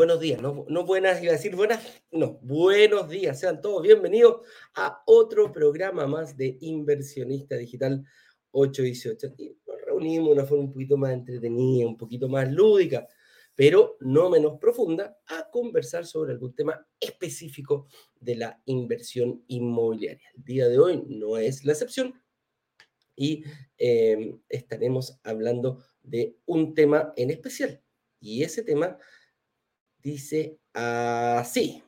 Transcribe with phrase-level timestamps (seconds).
[0.00, 4.46] buenos días, no, no buenas, iba a decir buenas, no, buenos días, sean todos bienvenidos
[4.74, 8.02] a otro programa más de Inversionista Digital
[8.50, 9.34] 818.
[9.36, 13.06] Y nos reunimos de una forma un poquito más entretenida, un poquito más lúdica,
[13.54, 17.86] pero no menos profunda, a conversar sobre algún tema específico
[18.18, 20.30] de la inversión inmobiliaria.
[20.34, 22.14] El día de hoy no es la excepción
[23.14, 23.44] y
[23.76, 27.82] eh, estaremos hablando de un tema en especial.
[28.18, 28.98] Y ese tema
[30.02, 31.82] dice así.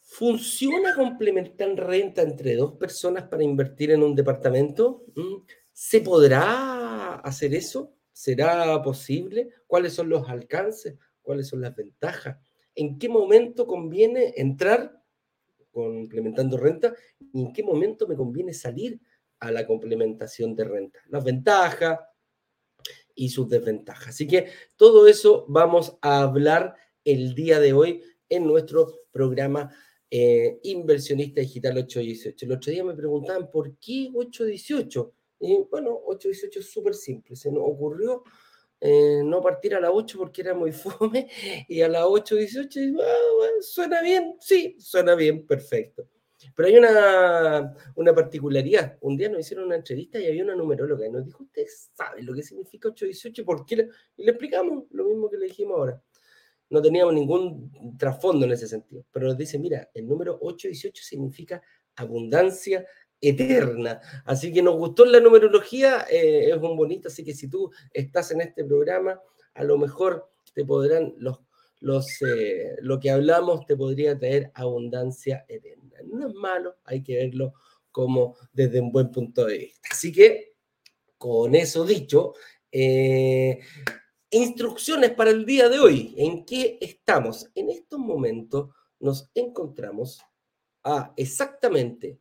[0.00, 5.04] ¿Funciona complementar renta entre dos personas para invertir en un departamento?
[5.14, 5.44] ¿Mm?
[5.72, 7.94] ¿Se podrá hacer eso?
[8.12, 9.50] ¿Será posible?
[9.66, 10.96] ¿Cuáles son los alcances?
[11.22, 12.36] ¿Cuáles son las ventajas?
[12.74, 15.00] ¿En qué momento conviene entrar
[15.70, 16.94] complementando renta?
[17.32, 19.00] ¿Y en qué momento me conviene salir
[19.40, 21.98] a la complementación de renta, las ventajas
[23.18, 24.08] y sus desventajas.
[24.08, 29.74] Así que todo eso vamos a hablar el día de hoy en nuestro programa
[30.08, 32.46] eh, Inversionista Digital 818.
[32.46, 35.12] El otro día me preguntaban por qué 818.
[35.40, 37.34] Y bueno, 818 es súper simple.
[37.34, 38.22] Se nos ocurrió
[38.80, 41.28] eh, no partir a la 8 porque era muy fome
[41.66, 46.08] y a la 818 ah, suena bien, sí, suena bien, perfecto.
[46.58, 48.98] Pero hay una, una, particularidad.
[49.02, 51.62] Un día nos hicieron una entrevista y había una numeróloga y nos dijo, ¿usted
[51.94, 53.44] sabe lo que significa 818?
[53.44, 53.88] ¿Por qué?
[54.16, 56.02] Y le explicamos lo mismo que le dijimos ahora.
[56.68, 59.04] No teníamos ningún trasfondo en ese sentido.
[59.12, 61.62] Pero nos dice, mira, el número 818 significa
[61.94, 62.84] abundancia
[63.20, 64.00] eterna.
[64.24, 67.06] Así que nos gustó la numerología, eh, es un bonito.
[67.06, 69.20] Así que si tú estás en este programa,
[69.54, 71.38] a lo mejor te podrán los
[71.80, 75.77] los, eh, lo que hablamos te podría traer abundancia eterna.
[76.06, 77.54] No es malo, hay que verlo
[77.90, 79.88] como desde un buen punto de vista.
[79.90, 80.54] Así que,
[81.16, 82.34] con eso dicho,
[82.70, 83.58] eh,
[84.30, 86.14] instrucciones para el día de hoy.
[86.16, 87.50] ¿En qué estamos?
[87.54, 88.70] En estos momentos
[89.00, 90.20] nos encontramos
[90.84, 92.18] a exactamente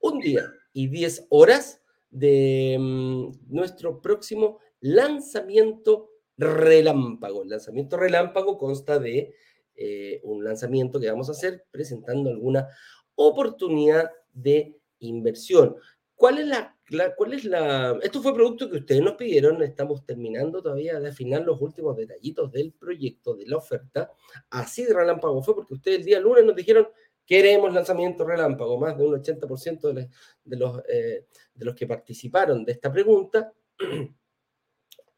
[0.00, 7.42] un día y 10 horas de mm, nuestro próximo lanzamiento relámpago.
[7.42, 9.34] El lanzamiento relámpago consta de
[9.74, 12.68] eh, un lanzamiento que vamos a hacer presentando alguna
[13.16, 15.76] oportunidad de inversión.
[16.14, 16.76] ¿Cuál es la,
[17.16, 17.98] cuál es la...
[18.02, 22.50] Esto fue producto que ustedes nos pidieron, estamos terminando todavía de afinar los últimos detallitos
[22.52, 24.10] del proyecto, de la oferta.
[24.48, 26.88] Así de relámpago fue porque ustedes el día lunes nos dijeron,
[27.26, 30.08] queremos lanzamiento relámpago, más de un 80% de,
[30.44, 33.52] de los, eh, de los que participaron de esta pregunta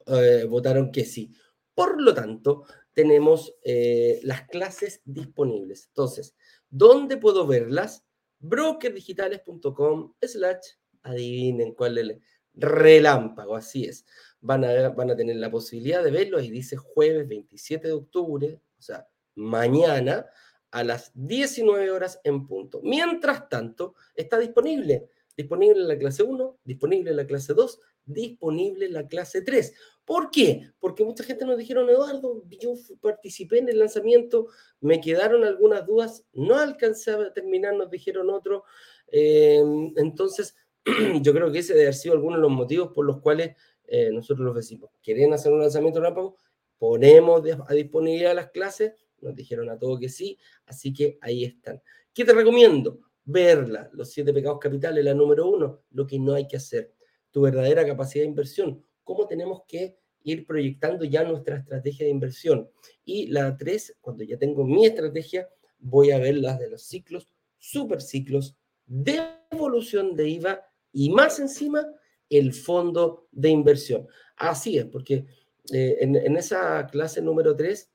[0.09, 1.33] Eh, votaron que sí.
[1.75, 5.87] Por lo tanto, tenemos eh, las clases disponibles.
[5.89, 6.35] Entonces,
[6.71, 8.05] ¿dónde puedo verlas?
[8.41, 12.23] brokerdigitales.com slash adivinen cuál es el
[12.55, 14.05] relámpago, así es.
[14.41, 18.61] Van a, van a tener la posibilidad de verlo y dice jueves 27 de octubre,
[18.79, 20.27] o sea, mañana
[20.71, 22.81] a las 19 horas en punto.
[22.83, 25.09] Mientras tanto, está disponible.
[25.37, 29.73] Disponible en la clase 1, disponible en la clase 2, disponible en la clase 3.
[30.09, 30.71] ¿Por qué?
[30.81, 34.47] Porque mucha gente nos dijeron, Eduardo, yo participé en el lanzamiento,
[34.81, 38.63] me quedaron algunas dudas, no alcancé a terminar, nos dijeron otros.
[39.09, 40.57] Em, entonces,
[41.21, 43.55] yo creo que ese debe haber sido alguno de los motivos por los cuales
[43.85, 46.37] eh, nosotros los decimos, ¿quieren hacer un lanzamiento rápido?
[46.79, 51.83] Ponemos a disponibilidad las clases, nos dijeron a todos que sí, así que ahí están.
[52.15, 52.99] ¿Qué te recomiendo?
[53.27, 56.95] Verla, los siete pecados capitales, la número uno, lo que no hay que hacer
[57.31, 62.69] tu verdadera capacidad de inversión, cómo tenemos que ir proyectando ya nuestra estrategia de inversión.
[63.07, 65.49] Y la tres, cuando ya tengo mi estrategia,
[65.79, 67.27] voy a ver las de los ciclos,
[67.57, 70.63] superciclos, de evolución de IVA
[70.93, 71.87] y más encima
[72.29, 74.07] el fondo de inversión.
[74.37, 75.25] Así es, porque
[75.73, 77.91] eh, en, en, esa clase número 3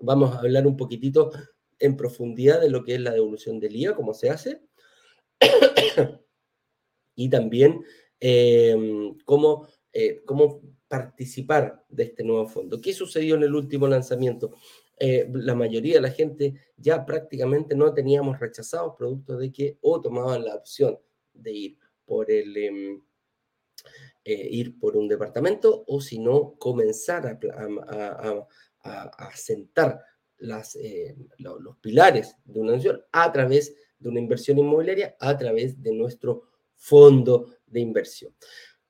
[0.00, 1.32] vamos a hablar un poquitito
[1.78, 4.60] en profundidad de lo que es la devolución del IVA, cómo se hace,
[7.16, 7.82] y también
[8.20, 12.80] Em, cómo, eh, cómo participar de este nuevo fondo.
[12.80, 14.54] ¿Qué sucedió en el último lanzamiento?
[14.98, 20.00] Eh, la mayoría de la gente ya prácticamente no teníamos rechazados producto de que o
[20.00, 20.98] tomaban la opción
[21.32, 23.02] de ir por el em,
[24.24, 28.46] eh, ir por un departamento o si no comenzar a,
[28.82, 30.02] a, sentar
[30.38, 30.76] los,
[31.80, 36.42] pilares de una inversión a través de una inversión inmobiliaria, a través de nuestro
[36.74, 38.34] fondo de inversión.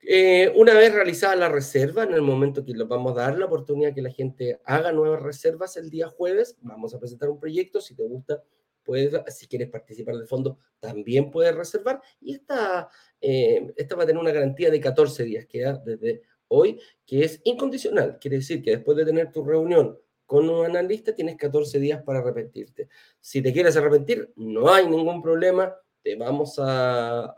[0.00, 3.46] Eh, una vez realizada la reserva, en el momento que les vamos a dar la
[3.46, 7.80] oportunidad que la gente haga nuevas reservas el día jueves, vamos a presentar un proyecto,
[7.80, 8.42] si te gusta,
[8.84, 12.88] puedes, si quieres participar del fondo, también puedes reservar y esta,
[13.20, 17.40] eh, esta va a tener una garantía de 14 días, queda desde hoy que es
[17.44, 18.18] incondicional.
[18.18, 22.20] Quiere decir que después de tener tu reunión con un analista tienes 14 días para
[22.20, 22.88] arrepentirte.
[23.20, 27.34] Si te quieres arrepentir, no hay ningún problema, te vamos a,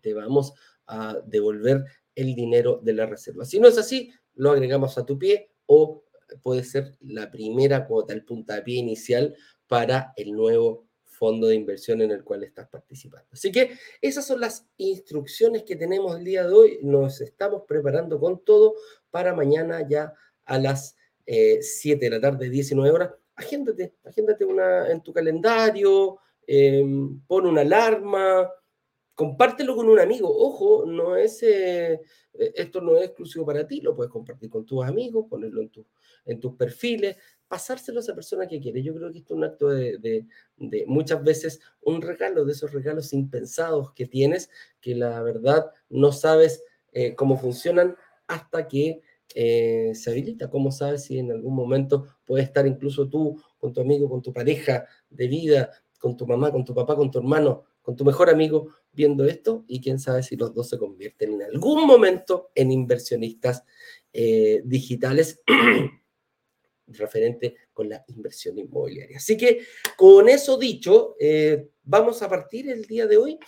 [0.00, 0.54] te vamos
[0.86, 1.84] a devolver
[2.14, 3.44] el dinero de la reserva.
[3.44, 6.04] Si no es así, lo agregamos a tu pie o
[6.42, 9.34] puede ser la primera cuota, el puntapié inicial
[9.66, 13.28] para el nuevo fondo de inversión en el cual estás participando.
[13.32, 16.78] Así que esas son las instrucciones que tenemos el día de hoy.
[16.82, 18.74] Nos estamos preparando con todo
[19.10, 20.12] para mañana ya
[20.44, 20.96] a las
[21.26, 27.46] 7 eh, de la tarde, 19 horas, agéndate, agéndate una, en tu calendario, em, pon
[27.46, 28.50] una alarma,
[29.14, 30.28] compártelo con un amigo.
[30.28, 32.00] Ojo, no es, eh,
[32.32, 35.86] esto no es exclusivo para ti, lo puedes compartir con tus amigos, ponerlo en, tu,
[36.24, 37.16] en tus perfiles,
[37.46, 38.82] pasárselo a esa persona que quiere.
[38.82, 42.72] Yo creo que esto es un acto de, de, muchas veces un regalo, de esos
[42.72, 44.50] regalos impensados que tienes,
[44.80, 47.96] que la verdad no sabes eh, cómo funcionan
[48.26, 49.02] hasta que
[49.34, 50.50] eh, se habilita.
[50.50, 54.32] ¿Cómo sabes si en algún momento puedes estar incluso tú con tu amigo, con tu
[54.32, 58.28] pareja de vida, con tu mamá, con tu papá, con tu hermano, con tu mejor
[58.28, 59.64] amigo viendo esto?
[59.68, 63.62] Y quién sabe si los dos se convierten en algún momento en inversionistas
[64.12, 65.40] eh, digitales
[66.88, 69.18] referente con la inversión inmobiliaria.
[69.18, 69.60] Así que
[69.96, 73.38] con eso dicho, eh, vamos a partir el día de hoy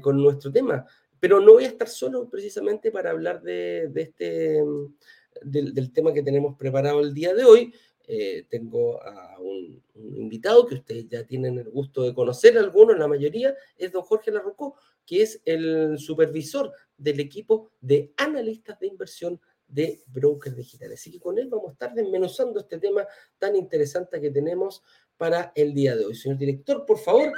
[0.00, 0.86] con nuestro tema
[1.20, 4.94] pero no voy a estar solo precisamente para hablar de, este, mm,
[5.42, 7.74] del, tema que tenemos preparado el día de hoy.
[8.12, 13.06] Eh, tengo a un, invitado que ustedes ya tienen el gusto de conocer, algunos, la
[13.06, 14.74] mayoría, es don Jorge Larrocó,
[15.06, 20.98] que es el supervisor del equipo de analistas de inversión de brokers digitales.
[20.98, 23.06] Así que con él vamos a estar desmenuzando este tema
[23.38, 24.82] tan interesante que tenemos
[25.16, 26.16] para el día de hoy.
[26.16, 27.32] Señor director, por favor,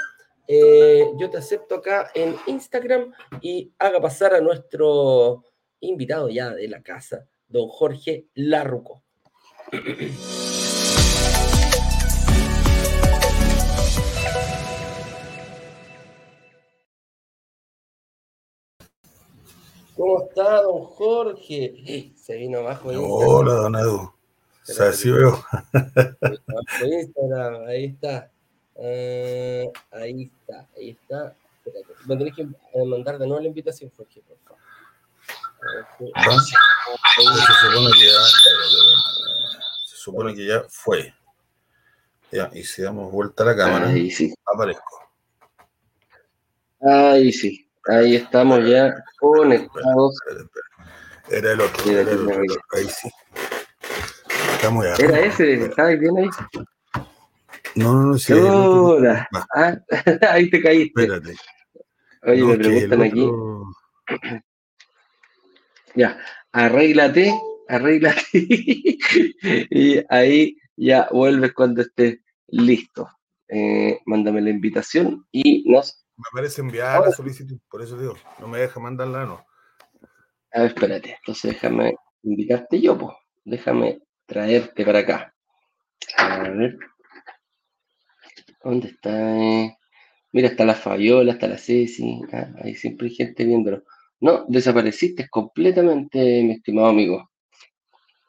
[0.48, 5.44] eh, yo te acepto acá en Instagram y haga pasar a nuestro
[5.80, 9.02] invitado ya de la casa, don Jorge Larruco.
[20.02, 22.12] ¿Cómo está, don Jorge?
[22.16, 22.88] Se vino abajo.
[22.88, 23.98] Hola, don Edu.
[23.98, 24.12] O
[24.64, 25.40] sea, sí veo.
[27.68, 28.28] ahí está.
[28.74, 31.36] Eh, ahí está, ahí está.
[31.64, 31.94] Espérate.
[32.04, 34.60] Me tenés que eh, mandar de nuevo la invitación, Jorge, por favor.
[35.96, 38.18] Se supone que ya,
[39.86, 41.14] se supone que ya fue.
[42.32, 44.34] Ya, y si damos vuelta a la cámara, ahí sí.
[44.52, 45.08] aparezco.
[46.80, 50.18] Ahí sí, ahí estamos ya conectados.
[51.30, 53.08] Era el otro, era el otro, ahí sí.
[54.54, 55.04] Estamos ya.
[55.04, 56.28] Era ese, ¿estabas bien ahí?
[57.74, 58.32] No, no, no, sí.
[58.34, 59.28] Hola.
[59.54, 59.78] Ah,
[60.30, 61.02] ahí te caíste.
[61.02, 61.36] Espérate.
[62.24, 63.26] Oye, me preguntan aquí.
[65.94, 66.18] Ya,
[66.52, 67.38] arréglate,
[67.68, 68.22] arréglate.
[69.70, 72.18] y ahí ya vuelves cuando estés
[72.48, 73.10] listo.
[73.48, 76.01] Eh, mándame la invitación y nos.
[76.22, 79.44] Me parece enviar la solicitud, por eso digo, no me deja mandarla, no.
[80.52, 83.16] A ver, espérate, entonces déjame invitarte yo, pues.
[83.44, 85.34] Déjame traerte para acá.
[86.16, 86.78] A ver.
[88.62, 89.10] ¿Dónde está?
[90.30, 92.20] Mira, está la Fabiola, está la Ceci.
[92.32, 93.82] Ah, hay siempre hay gente viéndolo.
[94.20, 97.30] No, desapareciste completamente, mi estimado amigo.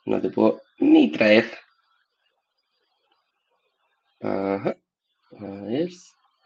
[0.05, 1.45] No te puedo ni traer.
[4.21, 4.75] Ajá.
[5.39, 5.89] A ver,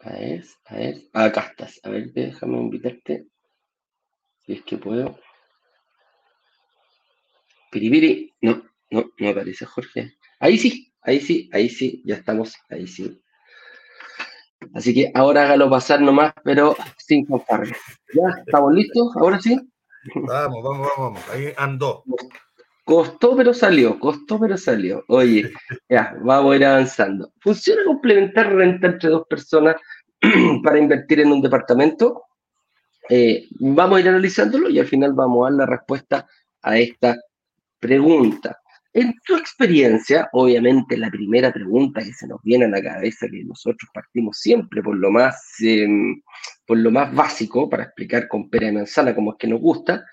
[0.00, 1.02] a ver, a ver.
[1.12, 1.80] Acá estás.
[1.82, 3.26] A ver, déjame invitarte.
[4.40, 5.18] Si es que puedo.
[7.70, 8.34] Piripiri.
[8.40, 10.16] No, no, no aparece Jorge.
[10.40, 13.20] Ahí sí, ahí sí, ahí sí, ya estamos, ahí sí.
[14.74, 17.76] Así que ahora hágalo pasar nomás, pero sin fanfarria.
[18.14, 18.40] ¿Ya?
[18.46, 19.16] ¿Estamos listos?
[19.16, 19.56] ¿Ahora sí?
[20.14, 21.28] Vamos, vamos, vamos.
[21.30, 22.04] Ahí andó.
[22.88, 24.00] Costó, pero salió.
[24.00, 25.04] Costó, pero salió.
[25.08, 25.52] Oye,
[25.90, 27.30] ya, vamos a ir avanzando.
[27.38, 29.76] ¿Funciona complementar renta entre dos personas
[30.64, 32.22] para invertir en un departamento?
[33.10, 36.26] Eh, vamos a ir analizándolo y al final vamos a dar la respuesta
[36.62, 37.14] a esta
[37.78, 38.58] pregunta.
[38.94, 43.44] En tu experiencia, obviamente la primera pregunta que se nos viene a la cabeza, que
[43.44, 46.22] nosotros partimos siempre por lo más, em,
[46.66, 50.06] por lo más básico, para explicar con pera y manzana como es que nos gusta,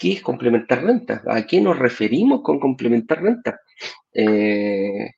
[0.00, 1.22] ¿qué es complementar renta?
[1.26, 3.60] ¿A qué nos referimos con complementar renta?
[4.14, 5.10] Eh,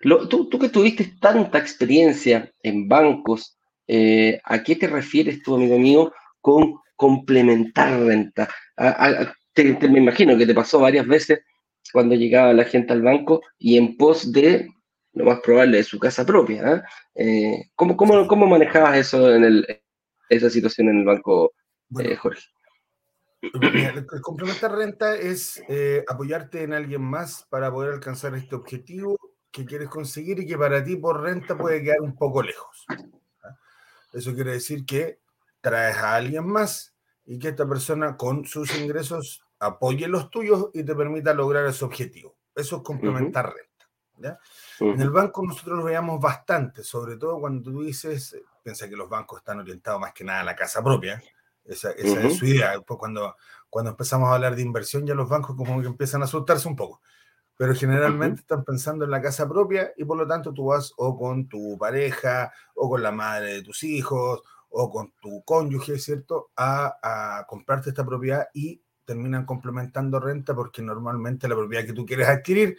[0.00, 6.12] tú, que tuviste tanta experiencia en bancos, eh, ¿a qué te refieres tú, amigo mío,
[6.40, 8.48] con complementar renta?
[9.90, 11.40] me imagino que te pasó varias veces
[11.92, 14.68] cuando llegaba la gente al banco y en pos de,
[15.12, 16.62] lo más probable, de su casa propia.
[16.64, 16.84] ¿ah?
[17.14, 19.82] Eh, ¿cómo, cómo, manejabas eso en el,
[20.30, 21.52] esa situación en el banco,
[21.90, 22.42] Jorge?
[23.40, 29.16] El complementar renta es eh, apoyarte en alguien más para poder alcanzar este objetivo
[29.50, 32.86] que quieres conseguir y que para ti por renta puede quedar un poco lejos.
[34.12, 35.20] Eso quiere decir que
[35.60, 36.94] traes a alguien más
[37.26, 41.84] y que esta persona con sus ingresos apoye los tuyos y te permita lograr ese
[41.84, 42.36] objetivo.
[42.54, 43.68] Eso es complementar renta.
[44.80, 48.96] En el banco nosotros lo veamos bastante, sobre todo cuando tú dices, eh, piensa que
[48.96, 51.22] los bancos están orientados más que nada a la casa propia,
[51.68, 52.78] esa, es su idea.
[52.80, 53.36] Cuando,
[53.70, 56.76] cuando empezamos a hablar de inversión ya los bancos como que empiezan a asustarse un
[56.76, 57.00] poco,
[57.56, 61.18] pero generalmente están pensando en la casa propia y por lo tanto tú vas o
[61.18, 66.50] con tu pareja o con la madre de tus hijos o con tu cónyuge, ¿cierto?
[66.56, 66.98] A,
[67.38, 72.28] a comprarte esta propiedad y terminan complementando renta porque normalmente la propiedad que tú quieres
[72.28, 72.76] adquirir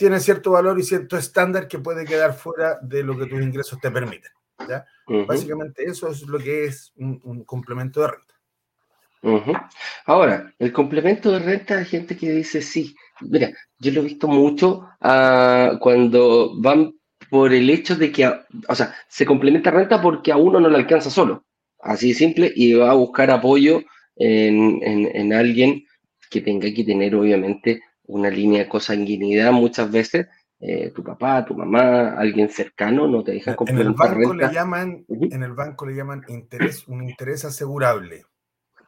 [0.00, 3.78] tiene cierto valor y cierto estándar que puede quedar fuera de lo que tus ingresos
[3.80, 4.32] te permiten.
[4.68, 4.84] ¿Ya?
[5.26, 9.68] Básicamente eso es lo que es un, complemento de renta.
[10.06, 12.94] Ahora, el complemento de renta hay gente que dice sí.
[13.20, 16.94] Mira, yo lo he visto mucho uh, cuando van
[17.28, 20.76] por el hecho de que, o sea, se complementa renta porque a uno no le
[20.76, 21.44] alcanza solo,
[21.80, 23.82] así de simple, y va a buscar apoyo
[24.16, 25.84] en, en, alguien
[26.28, 30.26] que tenga que tener, obviamente, una línea de consanguinidad muchas veces.
[30.62, 34.48] Eh, tu papá, tu mamá, alguien cercano, no te deja complementar en el banco renta.
[34.48, 38.26] Le llaman, En el banco le llaman interés, un interés asegurable.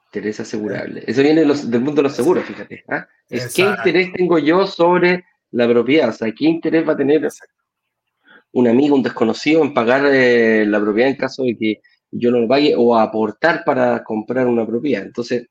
[0.08, 1.02] Interés asegurable.
[1.06, 2.84] Eso viene del mundo de los seguros, fíjate.
[2.88, 3.06] ¿ah?
[3.26, 7.26] Es qué interés tengo yo sobre la propiedad, o sea, qué interés va a tener
[8.52, 12.40] un amigo, un desconocido en pagar eh, la propiedad en caso de que yo no
[12.40, 15.04] lo pague o aportar para comprar una propiedad.
[15.04, 15.46] Entonces,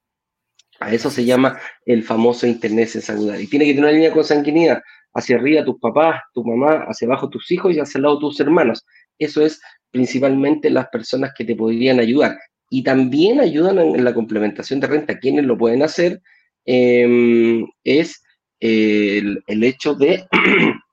[0.79, 3.41] a eso se llama el famoso internet saludable.
[3.41, 4.83] Y tiene que tener una línea de consanguinidad
[5.13, 8.39] hacia arriba tus papás, tu mamá, hacia abajo tus hijos y hacia el lado tus
[8.39, 8.85] hermanos.
[9.17, 12.37] Eso es principalmente las personas que te podrían ayudar.
[12.69, 15.19] Y también ayudan en, la complementación de renta.
[15.19, 16.21] Quienes lo pueden hacer
[16.65, 18.23] em, es
[18.59, 20.25] el, hecho de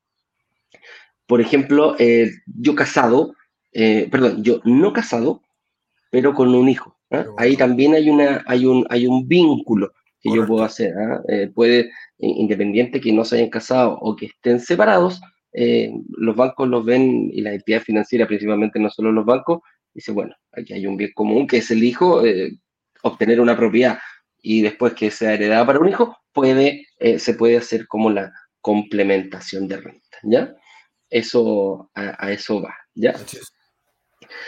[1.29, 3.35] Por ejemplo, eh, yo casado,
[3.73, 5.43] eh, perdón, yo no casado,
[6.11, 6.99] pero con un hijo.
[7.11, 7.27] ¿ah?
[7.37, 10.95] Ahí también hay, una, hay, un, hay un vínculo que yo puedo hacer.
[10.97, 11.23] ¿ah?
[11.29, 15.21] Eh, puede, independiente que no se hayan casado o que estén separados,
[15.53, 19.61] los bancos los ven y las entidades financieras, principalmente no solo los bancos,
[19.93, 22.23] dice, bueno, aquí hay un bien común que es el hijo,
[23.03, 23.99] obtener una propiedad
[24.41, 26.87] y después que sea heredada para un hijo, puede,
[27.19, 30.55] se puede hacer como la complementación de renta, ¿ya?
[31.11, 33.15] eso, a, eso va, ¿ya?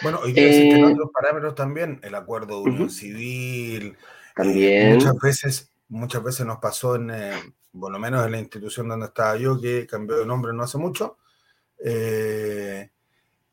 [0.02, 3.96] Bueno, hoy día existen eh, otros parámetros también, el acuerdo de unión civil.
[4.40, 4.94] Eh, también.
[4.94, 7.32] muchas veces, muchas veces nos pasó en, eh,
[7.78, 10.78] por lo menos en la institución donde estaba yo, que cambió de nombre no hace
[10.78, 11.18] mucho,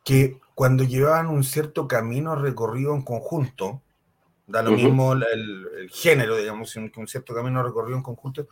[0.04, 3.82] que cuando llevaban un cierto camino recorrido en conjunto,
[4.48, 5.24] da lo mismo el,
[5.78, 8.48] el, género, digamos, que un cierto camino recorrido en conjunto,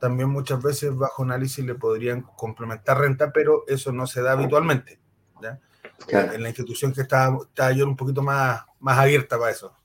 [0.00, 4.98] también muchas veces bajo análisis le podrían complementar renta, pero eso no se da habitualmente.
[6.08, 9.76] En la institución que está, está yo un poquito más, más abierta para eso.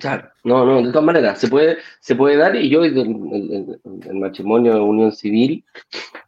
[0.00, 4.14] Claro, no, no, de todas maneras, se puede, se puede dar y yo el, el,
[4.14, 5.62] matrimonio de unión civil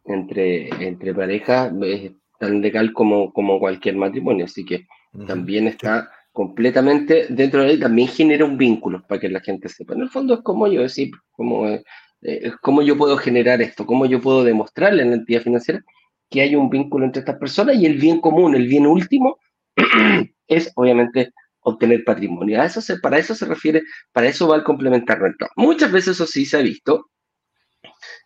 [0.05, 4.87] entre, entre parejas es tan legal como, como cualquier matrimonio, así que
[5.27, 9.95] también está completamente dentro de él, también genera un vínculo para que la gente sepa.
[9.95, 14.05] En el fondo es como yo decir, como eh, cómo yo puedo generar esto, cómo
[14.07, 15.83] yo puedo demostrarle a la entidad financiera
[16.31, 19.39] que hay un vínculo entre estas personas y el bien común, el bien último,
[20.47, 22.61] es obviamente obtener patrimonio.
[22.61, 25.49] A eso se, para eso se refiere, para eso va el complementar renta.
[25.57, 27.11] Muchas veces eso sí se ha visto,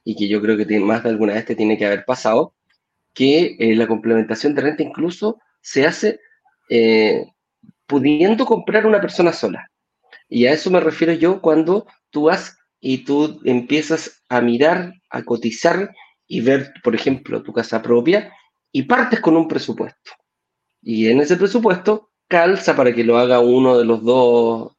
[0.05, 2.55] y que yo creo que tiene, más de alguna vez te tiene que haber pasado,
[3.14, 6.21] que eh, la complementación de renta incluso se hace
[6.69, 7.26] eh,
[7.87, 9.71] pudiendo comprar una persona sola.
[10.28, 15.23] Y a eso me refiero yo cuando tú vas y tú empiezas a mirar, a
[15.23, 15.95] cotizar
[16.26, 18.33] y ver, por ejemplo, tu casa propia
[18.73, 20.12] y partes con un presupuesto.
[20.83, 24.76] Y en ese presupuesto calza para que lo haga uno de los dos,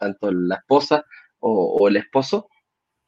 [0.00, 1.04] tanto la esposa
[1.40, 2.48] o, el esposo,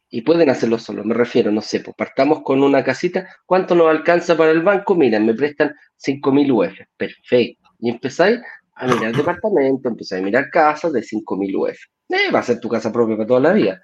[0.09, 1.04] y pueden hacerlo solo.
[1.04, 4.94] Me refiero, no sé, pues partamos con una casita, ¿cuánto nos alcanza para el banco?
[4.94, 7.71] Mira, me prestan 5.000 UF, perfecto.
[7.80, 8.40] Y empezáis
[8.76, 11.78] a mirar departamento, empezáis a mirar casas de 5.000 UF.
[12.11, 13.83] Eh, va a ser tu casa propia para toda la vida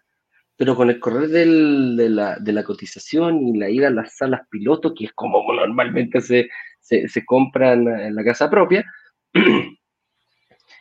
[0.60, 5.06] pero con el correr de, la, cotización y la ida a las salas piloto, que
[5.06, 6.50] es como normalmente se,
[6.82, 8.84] se, compran en la casa propia,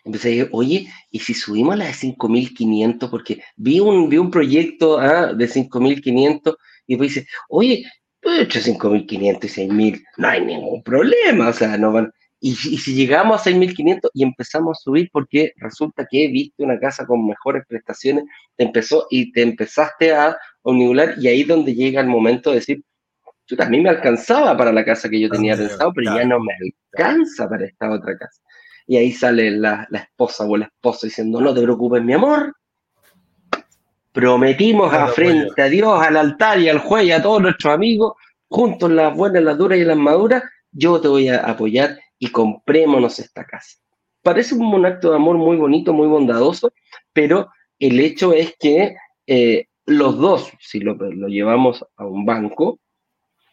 [0.06, 3.10] empecé a decir, oye, ¿y si subimos a la de 5.500?
[3.10, 6.56] Porque vi un, vi un proyecto ah, de 5.500
[6.88, 7.84] y después dice, oye,
[8.22, 12.12] pues he hecho 5.500 y 6.000, no hay ningún problema, o sea, no van...
[12.42, 17.06] y, si llegamos a 6.500 y empezamos a subir porque resulta que viste una casa
[17.06, 18.26] con mejores prestaciones,
[18.56, 22.58] te empezó y te empezaste a omnibular y ahí es donde llega el momento de
[22.58, 22.84] decir,
[23.50, 26.54] yo también me alcanzaba para la casa que yo tenía pensado, pero ya no me
[26.54, 28.42] alcanza para esta otra casa.
[28.86, 32.54] Y ahí sale la, la esposa o el esposo diciendo, no te preocupes, mi amor,
[34.12, 38.14] prometimos a frente a Dios, al altar y al juez y a todos nuestros amigos,
[38.48, 43.18] juntos las buenas, las duras y las maduras, yo te voy a apoyar y comprémonos
[43.18, 43.80] esta casa.
[44.22, 46.72] Parece un, acto de amor muy bonito, muy bondadoso,
[47.14, 50.96] pero el hecho es que eh, los dos, si lo,
[51.28, 52.80] llevamos a un banco,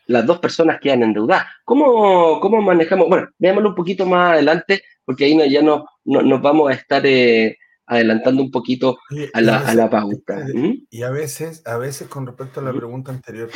[0.07, 1.47] las dos personas quedan endeudadas.
[1.65, 3.09] ¿Cómo, cómo manejamos?
[3.09, 7.59] Bueno, veámoslo un poquito más adelante, porque ahí ya no, nos vamos a estar eh,
[7.87, 8.99] adelantando un poquito
[9.33, 10.47] a la, a la pauta.
[10.53, 10.87] ¿Mm?
[10.91, 13.51] Y a veces, a veces, con respecto a la pregunta anterior,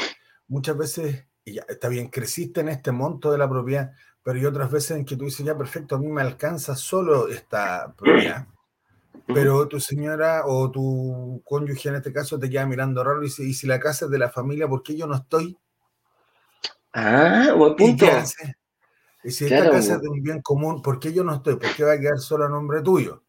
[0.49, 3.93] muchas veces, y ya, está bien, creciste en este monto de la propiedad,
[4.23, 7.29] pero hay otras veces en que tú dices, ya perfecto, a mí me alcanza solo
[7.29, 8.47] esta propiedad,
[9.27, 13.45] pero tu señora o tu cónyuge en este caso te queda mirando raro y dice,
[13.45, 15.57] y si la casa es de la familia, ¿por qué yo no estoy?
[16.93, 18.07] Ah, buen punto.
[19.23, 21.57] ¿Y, si esta casa es de un bien común, ¿por qué yo no estoy?
[21.57, 23.23] ¿Por qué va a quedar solo a nombre tuyo?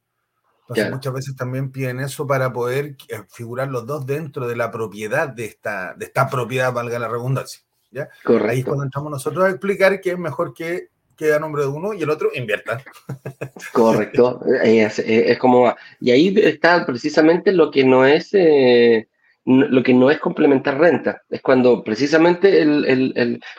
[0.61, 4.71] Entonces muchas veces también piden eso para poder eh, figurar los dos dentro de la
[4.71, 7.61] propiedad de esta, de esta propiedad, valga la redundancia.
[7.91, 8.09] ¿ya?
[8.47, 11.67] Ahí es cuando entramos nosotros a explicar que es mejor que quede a nombre de
[11.67, 12.81] uno y el otro invierta.
[13.73, 19.07] Correcto, es, como, y ahí está precisamente lo que no es, eh,
[19.45, 22.63] lo que no es complementar renta, es cuando precisamente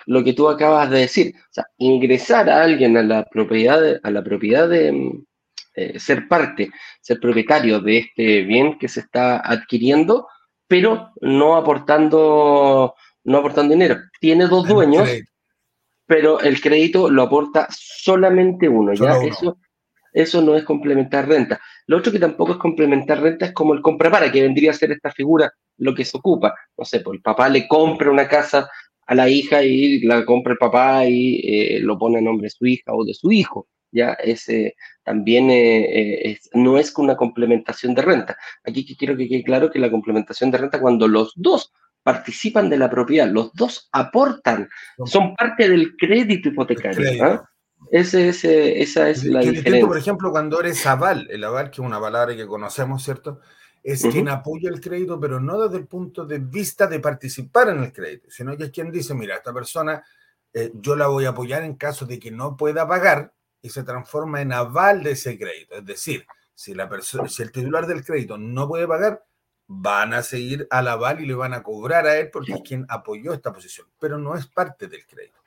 [0.07, 4.11] lo que tú acabas de decir, o sea, ingresar a alguien a la propiedad, a
[4.11, 5.25] la propiedad de
[5.75, 6.71] eh, ser parte,
[7.01, 10.29] ser propietario de este bien que se está adquiriendo,
[10.69, 13.97] pero no aportando no aportando dinero.
[14.21, 15.09] Tiene dos dueños,
[16.07, 18.93] pero el crédito lo aporta solamente uno.
[18.95, 19.17] ¿ya?
[19.23, 19.59] Eso,
[20.13, 21.61] eso no es complementar renta.
[21.87, 24.75] Lo otro que tampoco es complementar renta es como el compra para, que vendría a
[24.75, 26.55] ser esta figura lo que se ocupa.
[26.77, 28.69] No sé, pues el papá le compra una casa
[29.07, 32.51] a la hija y la compra el papá y eh, lo pone a nombre de
[32.51, 33.69] su hija o de su hijo.
[33.91, 38.37] Ya ese también eh, eh, no es una complementación de renta.
[38.65, 42.79] Aquí quiero que quede claro que la complementación de renta cuando los dos participan de
[42.79, 44.69] la propiedad, los dos aportan,
[45.05, 47.25] son parte del crédito hipotecario.
[47.25, 47.49] ¿ah?
[47.91, 48.29] Ese,
[48.81, 49.87] esa es la diferencia.
[49.87, 53.41] por ejemplo, cuando eres aval, el aval, que es una palabra que conocemos, ¿cierto?
[53.83, 57.83] Es quien apoya el crédito, pero no desde el punto de vista de participar en
[57.83, 60.03] el crédito, sino que es quien dice, mira, esta persona
[60.55, 63.83] eh, yo la voy a apoyar en caso de que no pueda pagar y se
[63.83, 65.77] transforma en aval de ese crédito.
[65.77, 69.25] Es decir, si, la si el titular del crédito no puede pagar,
[69.67, 72.85] van a seguir al aval y le van a cobrar a él porque es quien
[72.89, 75.39] apoyó esta posición, pero no es parte del crédito.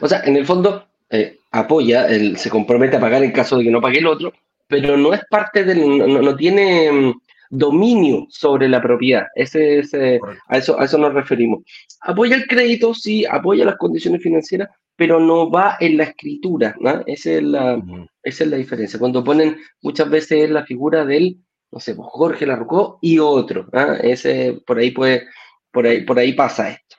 [0.00, 3.64] O sea, en el fondo eh, apoya, él se compromete a pagar en caso de
[3.64, 4.32] que no pague el otro,
[4.66, 7.20] pero no es parte del, no, tiene mm,
[7.52, 9.26] dominio sobre la propiedad.
[9.34, 11.62] Ese, ese a, eso, a eso nos referimos.
[12.00, 16.74] Apoya el crédito, sí, apoya las condiciones financieras, pero no va en la escritura.
[16.80, 17.02] ¿no?
[17.06, 17.80] Esa, es la,
[18.22, 18.98] esa es la diferencia.
[18.98, 21.38] Cuando ponen muchas veces la figura del
[21.72, 23.66] no sé, pues Jorge Larrucó y otro.
[23.72, 23.96] ¿ah?
[24.02, 25.26] Ese, por ahí puede,
[25.70, 26.96] por ahí, por ahí pasa esto.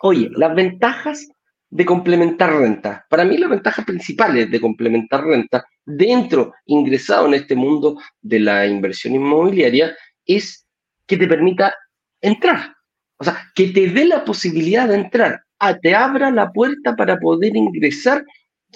[0.00, 1.28] Oye, las ventajas
[1.70, 3.06] de complementar renta.
[3.08, 8.66] Para mí las ventajas principales de complementar renta dentro, ingresado en este mundo de la
[8.66, 10.66] inversión inmobiliaria, es
[11.06, 11.74] que te permita
[12.20, 12.74] entrar.
[13.18, 17.18] O sea, que te dé la posibilidad de entrar, a, te abra la puerta para
[17.18, 18.24] poder ingresar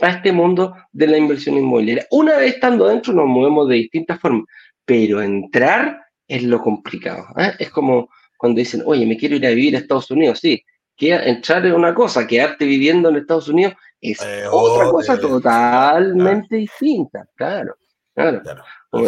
[0.00, 2.06] a este mundo de la inversión inmobiliaria.
[2.10, 4.44] Una vez estando dentro nos movemos de distintas formas,
[4.84, 7.26] pero entrar es lo complicado.
[7.38, 7.52] ¿eh?
[7.58, 10.62] Es como cuando dicen, oye, me quiero ir a vivir a Estados Unidos, sí,
[10.98, 17.26] entrar es una cosa, quedarte viviendo en Estados Unidos es eh, otra cosa totalmente distinta,
[17.34, 17.76] claro,
[18.14, 18.42] claro.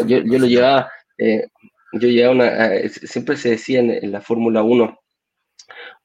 [0.06, 1.46] Yo, lo llevaba, eh,
[1.92, 4.98] yo llevaba una, siempre se decía en, la Fórmula 1,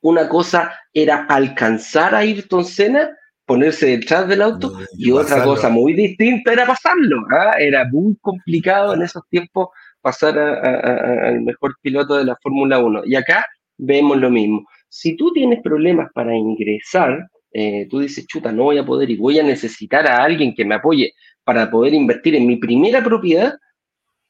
[0.01, 3.09] una cosa era alcanzar a Ayrton Senna,
[3.45, 7.25] ponerse detrás del auto y, otra cosa muy distinta era pasarlo.
[7.31, 7.55] ¿ah?
[7.59, 9.69] Era muy complicado en esos tiempos
[10.01, 13.03] pasar al mejor piloto de la Fórmula 1.
[13.05, 13.45] Y acá
[13.77, 14.65] vemos lo mismo.
[14.89, 19.15] Si tú tienes problemas para ingresar, eh, tú dices, chuta, no voy a poder y
[19.15, 21.13] voy a necesitar a alguien que me apoye
[21.43, 23.57] para poder invertir en mi primera propiedad,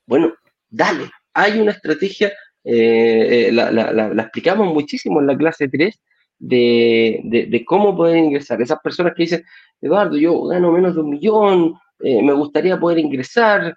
[0.06, 0.34] bueno,
[0.70, 1.10] dale.
[1.34, 2.34] Hay una estrategia,
[2.66, 6.00] eh, eh, la, explicamos muchísimo en la clase 3,
[6.38, 8.62] de, cómo poder ingresar.
[8.62, 9.44] Esas personas que dicen,
[9.80, 13.76] Eduardo, yo gano menos de un millón, me gustaría poder ingresar.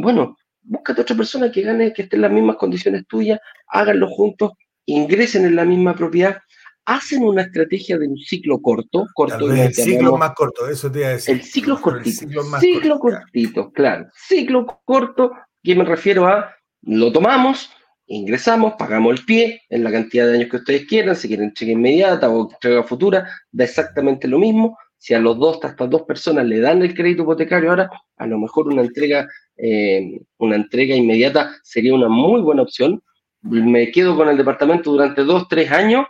[0.00, 4.52] Bueno, búscate otra persona que gane, que esté en las mismas condiciones tuyas, háganlo juntos,
[4.86, 6.38] ingresen en la misma propiedad.
[6.86, 11.08] Hacen una estrategia de un ciclo corto, corto el ciclo más corto, eso te iba
[11.08, 11.34] a decir.
[11.34, 12.26] El ciclo cortito.
[12.60, 14.06] ciclo, cortito, claro.
[14.14, 17.70] Ciclo corto, que me refiero a lo tomamos,
[18.06, 21.72] ingresamos, pagamos el pie en la cantidad de años que ustedes quieran, si quieren entrega
[21.72, 24.78] inmediata o entrega futura, da exactamente lo mismo.
[24.96, 28.26] Si a los dos, a estas dos personas le dan el crédito hipotecario ahora, a
[28.26, 33.02] lo mejor una entrega, eh, una entrega inmediata sería una muy buena opción.
[33.42, 36.06] Me quedo con el departamento durante dos, tres años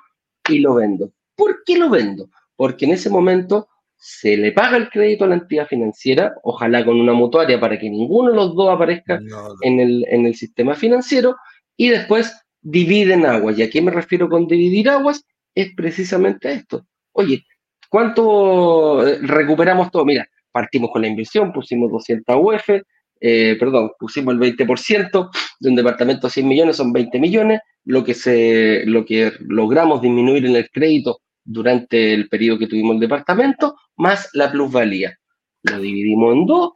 [0.49, 1.11] y lo vendo.
[1.35, 2.31] ¿Por qué lo vendo?
[2.57, 7.01] Porque en ese momento se le paga el crédito a la entidad financiera, ojalá con
[7.01, 9.21] una mutuaria para que ninguno de los dos aparezca
[9.63, 11.37] En, el, en el sistema financiero,
[11.77, 13.59] y después dividen aguas.
[13.59, 15.25] ¿Y a qué me refiero con dividir aguas?
[15.55, 16.87] Es precisamente esto.
[17.13, 17.45] Oye,
[17.89, 20.05] ¿cuánto eh, recuperamos todo?
[20.05, 22.83] Mira, partimos con la inversión, pusimos 200 UF,
[23.21, 25.31] eh, perdón, pusimos el 20%
[25.61, 30.03] de un departamento de 100 millones, son 20 millones, lo que, se, lo que logramos
[30.03, 35.17] disminuir en el crédito durante el periodo que tuvimos el departamento, más la plusvalía.
[35.63, 36.73] Lo dividimos en dos,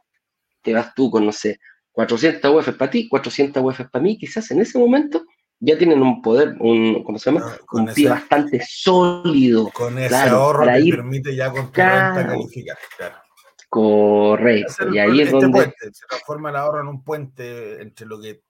[0.61, 1.59] te vas tú con, no sé,
[1.91, 5.25] 400 UF para ti, 400 UF para mí, quizás en ese momento
[5.59, 7.45] ya tienen un poder, un, ¿cómo se llama?
[7.45, 9.69] Ah, un pie bastante sólido.
[9.73, 13.15] Con ese ahorro que permite ya con tu renta calificar, claro.
[13.69, 14.93] Correcto.
[14.93, 15.59] Y ahí es este donde...
[15.59, 18.41] Puente, se transforma el ahorro en un puente entre lo que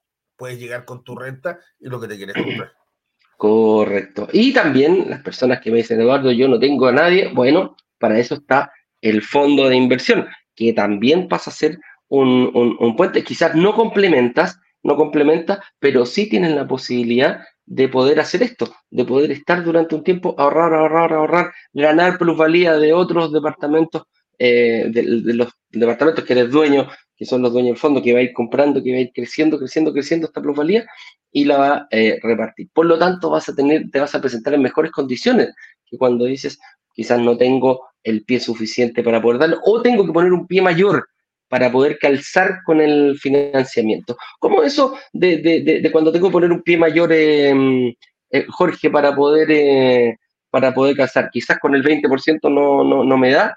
[0.41, 2.71] puedes llegar con tu renta y lo que te quieres comprar.
[3.37, 4.27] Correcto.
[4.33, 8.17] Y también las personas que me dicen, Eduardo, yo no tengo a nadie, bueno, para
[8.17, 11.77] eso está el fondo de inversión, que también pasa a ser
[12.07, 13.23] un, puente.
[13.23, 19.05] Quizás no complementas, no complementa, pero sí tienes la posibilidad de poder hacer esto, de
[19.05, 24.05] poder estar durante un tiempo, ahorrar, ahorrar, ahorrar, ganar plusvalía de otros departamentos,
[24.39, 25.03] eh, de,
[25.35, 26.87] los departamentos que eres dueño,
[27.21, 29.11] que son los dueños del fondo, que va a ir comprando, que va a ir
[29.13, 30.87] creciendo, creciendo, creciendo esta plusvalía
[31.31, 32.69] y la va a eh, repartir.
[32.73, 35.53] Por lo tanto, vas a tener, te vas a presentar en mejores condiciones
[35.85, 36.59] que cuando dices,
[36.95, 40.63] quizás no tengo el pie suficiente para poder darlo, o tengo que poner un pie
[40.63, 41.09] mayor
[41.47, 44.17] para poder calzar con el financiamiento.
[44.39, 47.95] ¿Cómo eso de, cuando tengo que poner un pie mayor, eh,
[48.31, 50.17] eh, Jorge, para poder, eh,
[50.49, 51.29] para poder calzar?
[51.29, 53.55] Quizás con el 20% no, no, no, me da,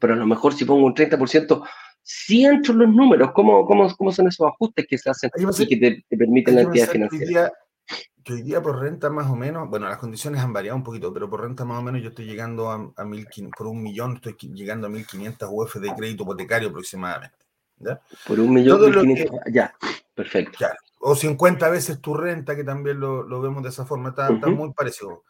[0.00, 1.62] pero a lo mejor si pongo un 30%,
[2.28, 3.32] en los números.
[3.32, 6.88] ¿Cómo, cómo, cómo son esos ajustes que se hacen y que te, permiten la entidad
[6.88, 7.52] financiera?
[8.32, 11.28] hoy día por renta más o menos, bueno, las condiciones han variado un poquito, pero
[11.28, 14.36] por renta más o menos yo estoy llegando a, a mil, por un millón, estoy
[14.52, 17.36] llegando a 1.500 UF de crédito hipotecario aproximadamente.
[17.78, 18.00] ¿ya?
[18.26, 19.14] Por un millón,
[19.52, 19.74] ya,
[20.14, 20.66] perfecto.
[21.00, 24.72] O 50 veces tu renta, que también lo, lo vemos de esa forma, está, muy
[24.72, 25.24] parecido.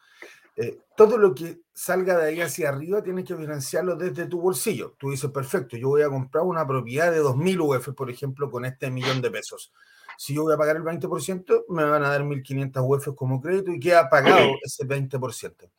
[0.60, 4.96] Eh, todo lo que salga de ahí hacia arriba tienes que financiarlo desde tu bolsillo.
[4.98, 8.64] Tú dices, perfecto, yo voy a comprar una propiedad de 2.000 UF, por ejemplo, con
[8.64, 9.72] este millón de pesos
[10.18, 13.70] si yo voy a pagar el 20%, me van a dar 1.500 UF como crédito
[13.70, 15.70] y queda pagado ese 20%.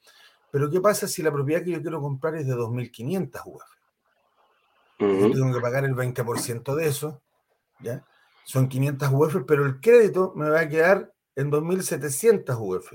[0.49, 3.61] Pero ¿qué pasa si la propiedad que yo quiero comprar es de 2.500 UF?
[4.99, 7.21] Yo tengo que pagar el 20% de eso,
[7.81, 8.05] ¿ya?
[8.45, 12.93] Son 500 UF, pero el crédito me va a quedar en 2.700 UF.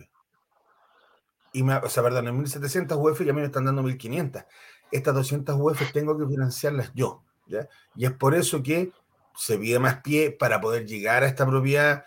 [1.55, 4.45] Y me, o sea, perdón, en 1.700 UF y a mí me están dando 1.500.
[4.91, 7.69] Estas 200 UF tengo que financiarlas yo, ¿ya?
[7.95, 8.93] Y es por eso que
[9.37, 12.05] se pide más pie para poder llegar a esta propiedad.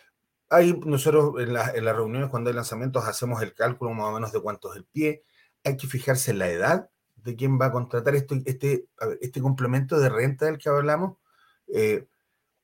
[0.49, 4.41] Ahí nosotros en, las reuniones cuando hay lanzamientos hacemos el cálculo más o menos de
[4.41, 5.23] cuánto es el pie.
[5.63, 8.87] Hay que fijarse en la edad de quién va a contratar esto, este,
[9.21, 11.17] este complemento de renta del que hablamos.
[11.67, 12.07] Eh,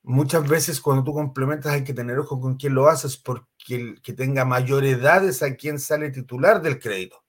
[0.02, 4.12] muchas veces cuando tú complementas hay que tener ojo con quién lo haces porque que
[4.12, 7.24] tenga mayor edad es a quien sale titular del crédito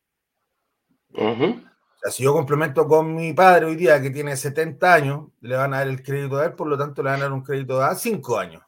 [2.11, 5.79] si yo complemento con mi padre hoy día que tiene 70 años, le van a
[5.79, 7.95] dar el crédito a él, por lo tanto le van a dar un crédito a
[7.95, 8.63] 5 años.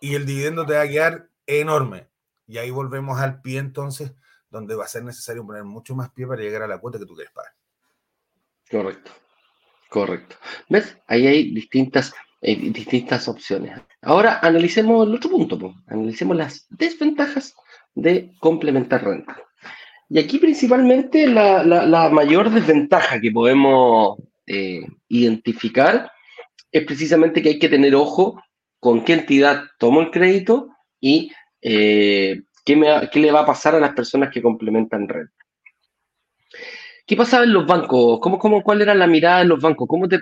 [0.00, 2.08] Y el dividendo te va a quedar enorme.
[2.46, 4.12] Y ahí volvemos al pie entonces,
[4.50, 7.06] donde va a ser necesario poner mucho más pie para llegar a la cuota que
[7.06, 7.52] tú quieres pagar.
[8.70, 9.10] Correcto,
[9.88, 10.36] correcto.
[10.68, 10.96] ¿Ves?
[11.06, 13.80] Ahí hay distintas, eh, distintas opciones.
[14.02, 17.54] Ahora analicemos el otro punto, analicemos las desventajas
[17.94, 19.36] de complementar renta.
[20.08, 26.10] Y aquí principalmente la, mayor desventaja que podemos eh, identificar
[26.72, 28.42] es precisamente que hay que tener ojo
[28.80, 30.68] con qué entidad tomó el crédito
[31.00, 35.32] y eh, qué, le va a pasar a las personas que complementan renta.
[37.08, 38.20] ¿Qué pasaba en los bancos?
[38.20, 39.88] ¿Cómo, cómo, ¿Cuál era la mirada en los bancos?
[39.88, 40.20] ¿Cómo te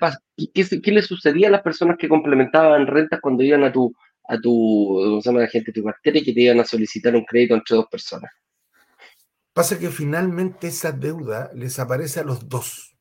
[0.54, 3.92] qué, qué, le sucedía a las personas que complementaban rentas cuando iban a tu,
[4.28, 7.16] a tu, ¿cómo se llama la gente, tu cartera y que te iban a solicitar
[7.16, 8.30] un crédito entre dos personas?
[9.52, 12.96] Pasa que finalmente esa deuda les aparece a los dos.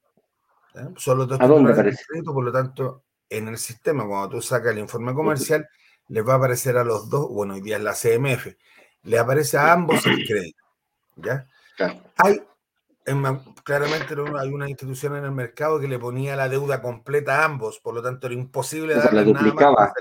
[0.97, 2.05] Solo dos ¿A dónde aparece?
[2.07, 5.69] Crédito, por lo tanto, en el sistema, cuando tú sacas el informe comercial,
[6.07, 8.47] les va a aparecer a los dos, bueno, hoy día es la CMF,
[9.03, 10.63] le aparece a ambos el crédito.
[11.17, 11.45] ¿ya?
[12.17, 12.41] Hay,
[13.63, 17.79] claramente hay una institución en el mercado que le ponía la deuda completa a ambos,
[17.79, 19.93] por lo tanto era imposible darle nada más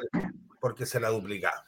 [0.60, 1.66] porque se la duplicaba.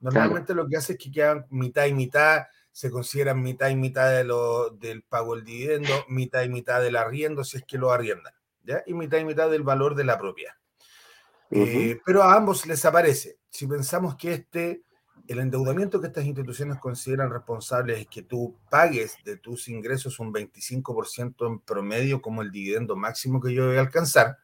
[0.00, 4.10] Normalmente lo que hace es que quedan mitad y mitad, se consideran mitad y mitad
[4.10, 7.90] de lo, del pago del dividendo, mitad y mitad del arriendo, si es que lo
[7.90, 8.82] arriendan, ¿ya?
[8.86, 10.52] y mitad y mitad del valor de la propiedad.
[11.50, 13.38] Eh, pero a ambos les aparece.
[13.48, 14.82] Si pensamos que este,
[15.28, 20.32] el endeudamiento que estas instituciones consideran responsable es que tú pagues de tus ingresos un
[20.32, 24.38] 25% en promedio como el dividendo máximo que yo voy a alcanzar,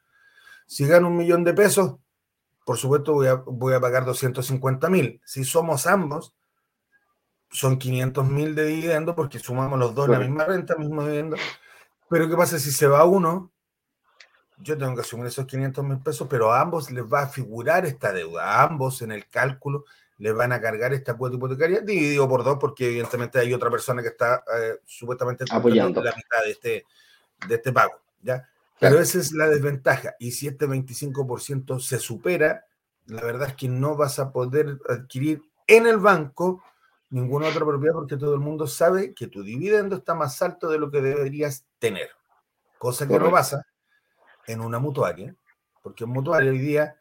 [0.67, 1.97] si gano un millón de pesos,
[2.67, 5.21] por supuesto voy a, voy a pagar 250 mil.
[5.25, 6.35] Si somos ambos,
[7.51, 11.37] son 500 mil de dividendo porque sumamos los dos la misma renta, mismo dividendo.
[12.11, 13.53] Pero ¿qué pasa si se va uno?
[14.59, 17.87] Yo tengo que asumir esos 500 mil pesos, pero a ambos les va a figurar
[17.87, 18.45] esta deuda.
[18.45, 19.85] A ambos en el cálculo
[20.19, 24.03] les van a cargar esta cuota hipotecaria dividido por dos porque evidentemente hay otra persona
[24.03, 26.87] que está eh, supuestamente apoyando la mitad de este,
[27.49, 28.01] de este pago.
[28.23, 28.49] ¿ya?
[28.79, 30.15] Pero esa es la desventaja.
[30.19, 32.67] Y si este 25% se supera,
[33.07, 36.63] la verdad es que no vas a poder adquirir en el banco
[37.11, 40.79] ninguna otra propiedad porque todo el mundo sabe que tu dividendo está más alto de
[40.79, 42.11] lo que deberías tener.
[42.79, 43.65] Cosa que no pasa
[44.47, 45.35] en una mutuaria,
[45.83, 46.97] porque en mutuaria hoy día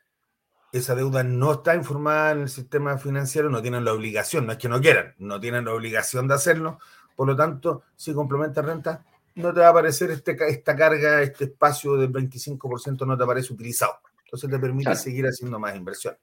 [0.73, 4.57] esa deuda no está informada en el sistema financiero, no tienen la obligación, no es
[4.57, 6.79] que no quieran, no tienen la obligación de hacerlo.
[7.15, 9.05] Por lo tanto, si complementa renta,
[9.35, 13.53] no te va a aparecer este, esta carga, este espacio del 25% no te aparece
[13.53, 13.93] utilizado.
[14.25, 16.15] Entonces te permite seguir haciendo más inversión.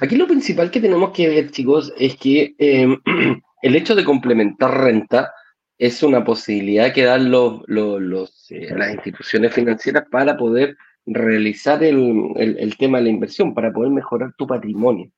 [0.00, 3.00] Aquí lo principal que tenemos que ver, chicos, es que em,
[3.62, 5.32] el hecho de complementar renta
[5.78, 12.74] es una posibilidad que dan los, los, eh, las instituciones financieras para poder realizar el,
[12.78, 15.10] tema de la inversión, para poder mejorar tu patrimonio.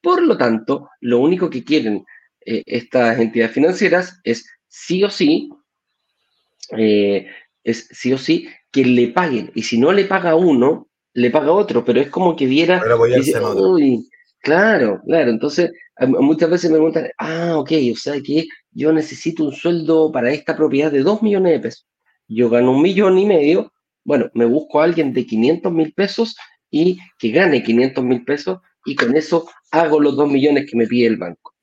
[0.00, 2.04] Por lo tanto, lo único que quieren
[2.44, 5.50] eh, estas entidades financieras es sí o sí
[6.76, 7.26] eh,
[7.64, 9.50] es sí o sí que le paguen.
[9.54, 12.80] Y si no le paga uno, le paga otro, pero es como que diera...
[14.40, 15.30] claro, claro.
[15.30, 15.70] Entonces,
[16.00, 20.56] muchas veces me preguntan, ah, ok, o sea que yo necesito un sueldo para esta
[20.56, 21.86] propiedad de 2 millones de pesos.
[22.26, 23.72] Yo gano un millón y medio,
[24.04, 26.36] bueno, me busco a alguien de 500 mil pesos
[26.70, 30.86] y que gane 500 mil pesos y con eso hago los 2 millones que me
[30.86, 31.54] pide el banco.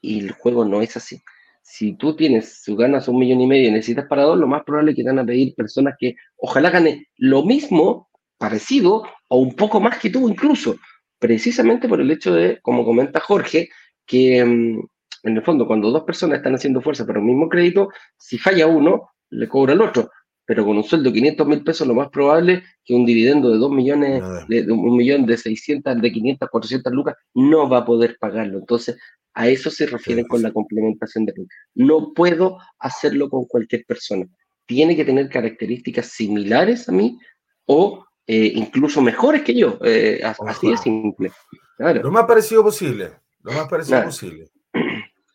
[0.00, 1.22] Y el juego no es así
[1.62, 4.62] si tú tienes, si ganas un millón y medio y necesitas para dos, lo más
[4.64, 9.38] probable es que te van a pedir personas que ojalá ganen lo mismo, parecido o
[9.38, 10.76] un poco más que tú incluso,
[11.18, 13.70] precisamente por el hecho de, como comenta Jorge,
[14.04, 14.80] que mm,
[15.22, 18.66] en el fondo cuando dos personas están haciendo fuerza para un mismo crédito, si falla
[18.66, 20.10] uno, le cobra el otro.
[20.44, 23.58] Pero con un sueldo de 500 mil pesos, lo más probable que un dividendo de
[23.58, 27.84] 2 millones, de, de, un millón de 600, de 500, 400 lucas, no va a
[27.84, 28.58] poder pagarlo.
[28.58, 28.96] Entonces,
[29.34, 31.34] a eso se refieren con la complementación de.
[31.74, 34.26] No puedo hacerlo con cualquier persona.
[34.66, 37.18] Tiene que tener características similares a mí
[37.66, 39.78] o eh, incluso mejores que yo.
[39.84, 41.32] Eh, así de simple.
[41.78, 43.10] Lo más parecido posible.
[43.42, 44.48] Lo más parecido posible.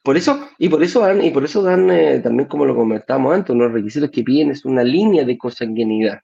[0.08, 3.36] Por eso, y por eso dan, y por eso dan eh, también, como lo comentamos
[3.36, 6.22] antes, los requisitos que piden es una línea de consanguinidad,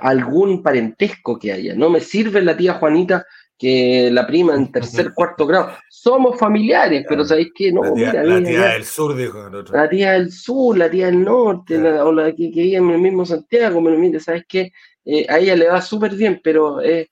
[0.00, 1.76] algún parentesco que haya.
[1.76, 3.24] No me sirve la tía Juanita
[3.56, 5.70] que la prima en tercer, cuarto grado.
[5.88, 7.70] Somos familiares, pero ¿sabéis qué?
[7.72, 9.76] No, la tía, la tía del sur, dijo el otro.
[9.76, 12.98] La tía del sur, la tía del norte, o la que, que vive en el
[12.98, 14.72] mismo Santiago, pero mire, ¿sabes qué?
[15.04, 17.08] Eh, a ella le va súper bien, pero eh,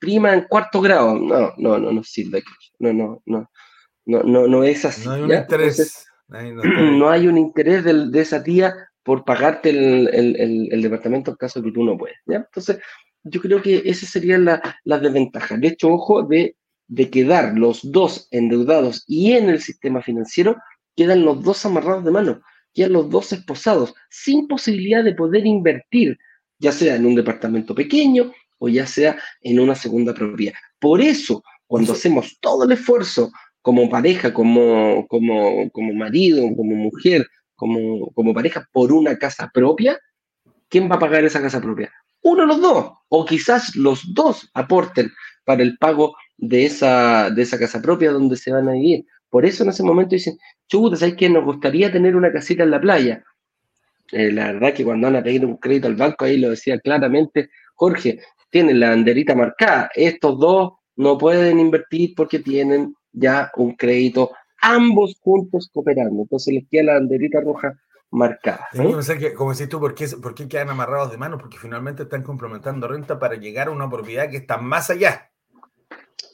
[0.00, 1.14] prima en cuarto grado.
[1.14, 2.42] No, no, no, no sirve.
[2.80, 3.48] No, no, no,
[4.04, 5.06] no, no, no es así.
[5.06, 6.06] No hay un interés.
[6.28, 11.60] no, hay un interés de, esa tía por pagarte el, el, el, departamento en caso
[11.60, 12.16] de que tú no puedes.
[12.26, 12.36] ¿ya?
[12.36, 12.78] Entonces,
[13.24, 15.56] yo creo que esa sería la, la desventaja.
[15.56, 16.56] De hecho, ojo, de,
[16.88, 20.56] de quedar los dos endeudados y en el sistema financiero,
[20.96, 22.42] quedan los dos amarrados de mano,
[22.74, 26.18] quedan los dos esposados, sin posibilidad de poder invertir,
[26.58, 30.54] ya sea en un departamento pequeño o ya sea en una segunda propiedad.
[30.78, 33.32] Por eso, cuando hacemos todo el esfuerzo
[33.62, 39.98] como pareja, como, como, como marido, como mujer, como, como pareja, por una casa propia,
[40.68, 41.90] ¿quién va a pagar esa casa propia?
[42.22, 45.10] uno de los dos, o quizás los dos aporten
[45.44, 49.04] para el pago de esa, de esa casa propia donde se van a vivir.
[49.28, 51.28] Por eso en ese momento dicen, chuta, ¿sabes qué?
[51.28, 53.24] Nos gustaría tener una casita en la playa.
[54.12, 56.78] Eh, la verdad que cuando van a pedir un crédito al banco, ahí lo decía
[56.78, 58.20] claramente Jorge,
[58.50, 59.90] tienen la banderita marcada.
[59.94, 66.22] Estos dos no pueden invertir porque tienen ya un crédito, ambos juntos cooperando.
[66.22, 67.78] Entonces les queda la banderita roja
[68.10, 68.68] marcada.
[69.18, 71.40] que, como decís tú, ¿por qué, ¿por qué quedan amarrados de manos?
[71.40, 75.30] Porque finalmente están complementando renta para llegar a una propiedad que está más allá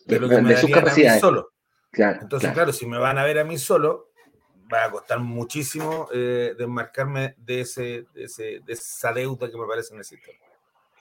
[0.07, 1.13] de lo que me sus capacidades.
[1.13, 1.53] A mí solo.
[1.93, 2.73] Entonces, claro.
[2.73, 4.11] si me van a ver a mí solo,
[4.73, 9.67] va a costar muchísimo eh, desmarcarme de, ese, de, ese, de esa deuda que me
[9.67, 10.39] parece en el sistema.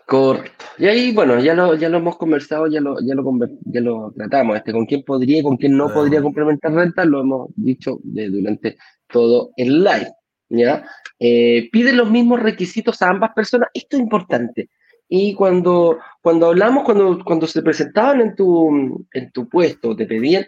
[0.08, 0.63] Correcto.
[0.78, 3.24] Y ahí, bueno, ya lo, ya lo hemos conversado, ya lo, ya lo,
[3.65, 4.56] ya lo tratamos.
[4.56, 8.78] Este, con quién podría y con quién no podría complementar renta, lo hemos dicho durante
[9.10, 10.13] todo el live.
[10.48, 10.86] ¿ya?
[11.20, 13.67] Eh, pide los mismos requisitos a ambas personas.
[13.74, 14.70] Esto es importante.
[15.10, 20.48] Y cuando, cuando hablamos, cuando, cuando se presentaban en tu, en tu puesto, te pedían,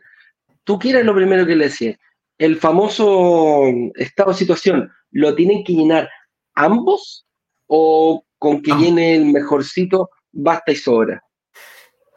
[0.63, 1.97] tú quieres lo primero que le decías.
[2.37, 3.63] El famoso
[3.95, 6.09] estado de situación, ¿lo tienen que llenar
[6.55, 7.25] ambos
[7.67, 11.23] o con que llene el mejorcito, basta y sobra.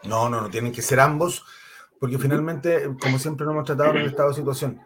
[0.05, 1.45] No, no, no, tienen que ser ambos,
[2.01, 4.81] porque finalmente, como siempre lo hemos tratado en el estado de situación,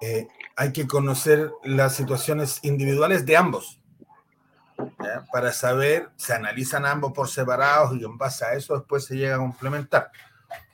[0.00, 3.80] eh, hay que conocer las situaciones individuales de ambos.
[5.32, 9.36] Para saber, se analizan ambos por separados y en base a eso después se llega
[9.36, 10.10] a complementar.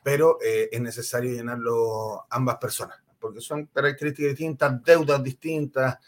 [0.02, 5.98] Pero eh, es necesario llenarlo ambas personas, porque son características distintas, deudas distintas,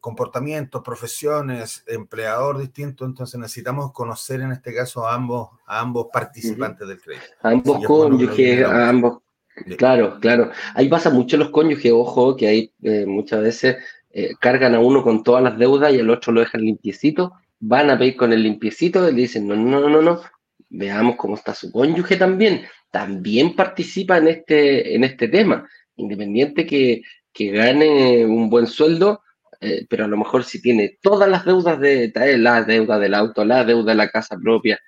[0.00, 6.86] comportamientos, profesiones, empleador distinto, entonces necesitamos conocer en este caso a ambos, a ambos participantes
[6.86, 7.26] del crédito.
[7.42, 9.18] ambos cónyuges, a ambos.
[9.78, 10.50] Claro, claro.
[10.74, 13.76] Ahí pasa mucho los cónyuges, ojo, que ahí eh, muchas veces
[14.10, 17.90] eh, cargan a uno con todas las deudas y al otro lo dejan limpiecito, van
[17.90, 20.20] a pedir con el limpiecito y le dicen, no, no, no, no,
[20.68, 27.02] veamos cómo está su cónyuge también, también participa en este, en este tema, independiente que,
[27.32, 29.23] que gane un buen sueldo,
[29.64, 33.44] eh, pero a lo mejor si tiene todas las deudas de la deuda del auto,
[33.44, 34.78] la deuda de la casa propia,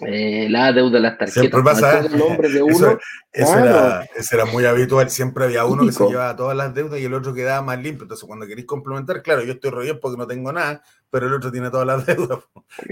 [0.00, 2.98] eh, la deuda de las tarjetas, siempre pasa, el nombre de uno.
[3.30, 7.14] Eso, era, muy habitual, siempre había uno que se llevaba todas las deudas y el
[7.14, 8.04] otro quedaba más limpio.
[8.04, 11.52] Entonces, cuando queréis complementar, claro, yo estoy rollo porque no tengo nada, pero el otro
[11.52, 12.40] tiene todas las deudas.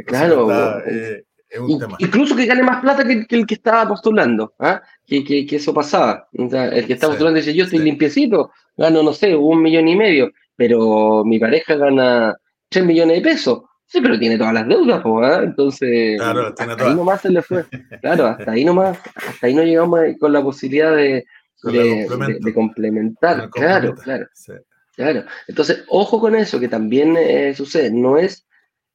[0.06, 0.80] Claro.
[0.86, 1.96] Eh, es un tema.
[1.98, 4.82] Incluso que gane más plata que, el que estaba postulando, ¿ah?
[5.06, 6.28] que, que, eso pasaba.
[6.32, 10.30] el que estaba postulando dice, yo estoy limpiecito, gano, no sé, un millón y medio
[10.62, 12.36] pero mi pareja gana
[12.68, 13.62] 3 millones de pesos.
[13.84, 15.40] Sí, pero tiene todas las deudas, ¿eh?
[15.42, 17.64] entonces claro, hasta ahí nomás se le fue.
[18.00, 21.26] Claro, hasta ahí nomás, hasta ahí no llegamos con la posibilidad de,
[21.64, 23.50] de, complementar.
[23.50, 24.28] Claro, claro.
[24.94, 25.24] Claro.
[25.48, 27.90] Entonces, ojo con eso, que también eh, sucede.
[27.90, 28.46] No es,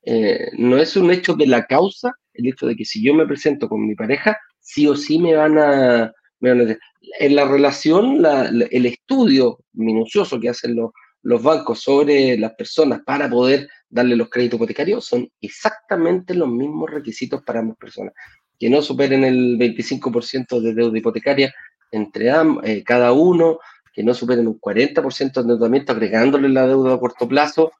[0.04, 3.28] eh, no es un hecho de la causa, el hecho de que si yo me
[3.28, 6.14] presento con mi pareja, sí o sí me van a.
[6.40, 6.78] Me van a
[7.20, 10.92] en la relación, el estudio minucioso que hacen los
[11.28, 16.90] los bancos sobre las personas para poder darle los créditos hipotecarios son exactamente los mismos
[16.90, 18.14] requisitos para ambas personas.
[18.58, 21.54] Que no superen el 25% de deuda hipotecaria
[21.92, 22.32] entre
[22.64, 23.60] eh, cada uno,
[23.92, 27.74] que no superen un 40% de endeudamiento agregándole la deuda a corto plazo,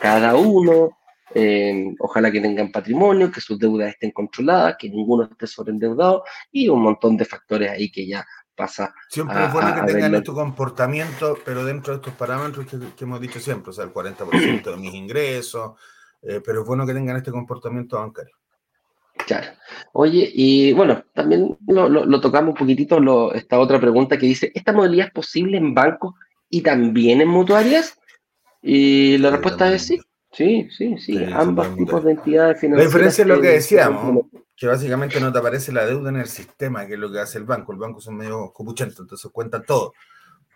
[0.00, 0.90] cada uno.
[1.32, 6.68] Eh, ojalá que tengan patrimonio, que sus deudas estén controladas, que ninguno esté sobreendeudado y
[6.68, 8.26] un montón de factores ahí que ya
[8.60, 8.94] pasa.
[9.08, 13.40] Siempre es bueno que tengan estos comportamientos, pero dentro de estos parámetros que, hemos dicho
[13.40, 15.72] siempre, o sea, el 40% de mis ingresos,
[16.22, 18.34] eh, pero es bueno que tengan este comportamiento bancario.
[19.26, 19.48] Claro.
[19.92, 24.72] Oye, y bueno, también lo, tocamos un poquitito, lo, esta otra pregunta que dice, ¿esta
[24.72, 26.14] modalidad es posible en bancos
[26.48, 27.98] y también en mutuarias?
[28.62, 30.00] Y la respuesta es sí.
[30.32, 32.84] Sí, sí, sí, ambos tipos de entidades financieras.
[32.84, 34.26] La diferencia es lo que decíamos,
[34.60, 37.38] que básicamente no te aparece la deuda en el sistema, que es lo que hace
[37.38, 37.72] el banco.
[37.72, 39.94] El banco son medio copuchentos, entonces cuentan todo.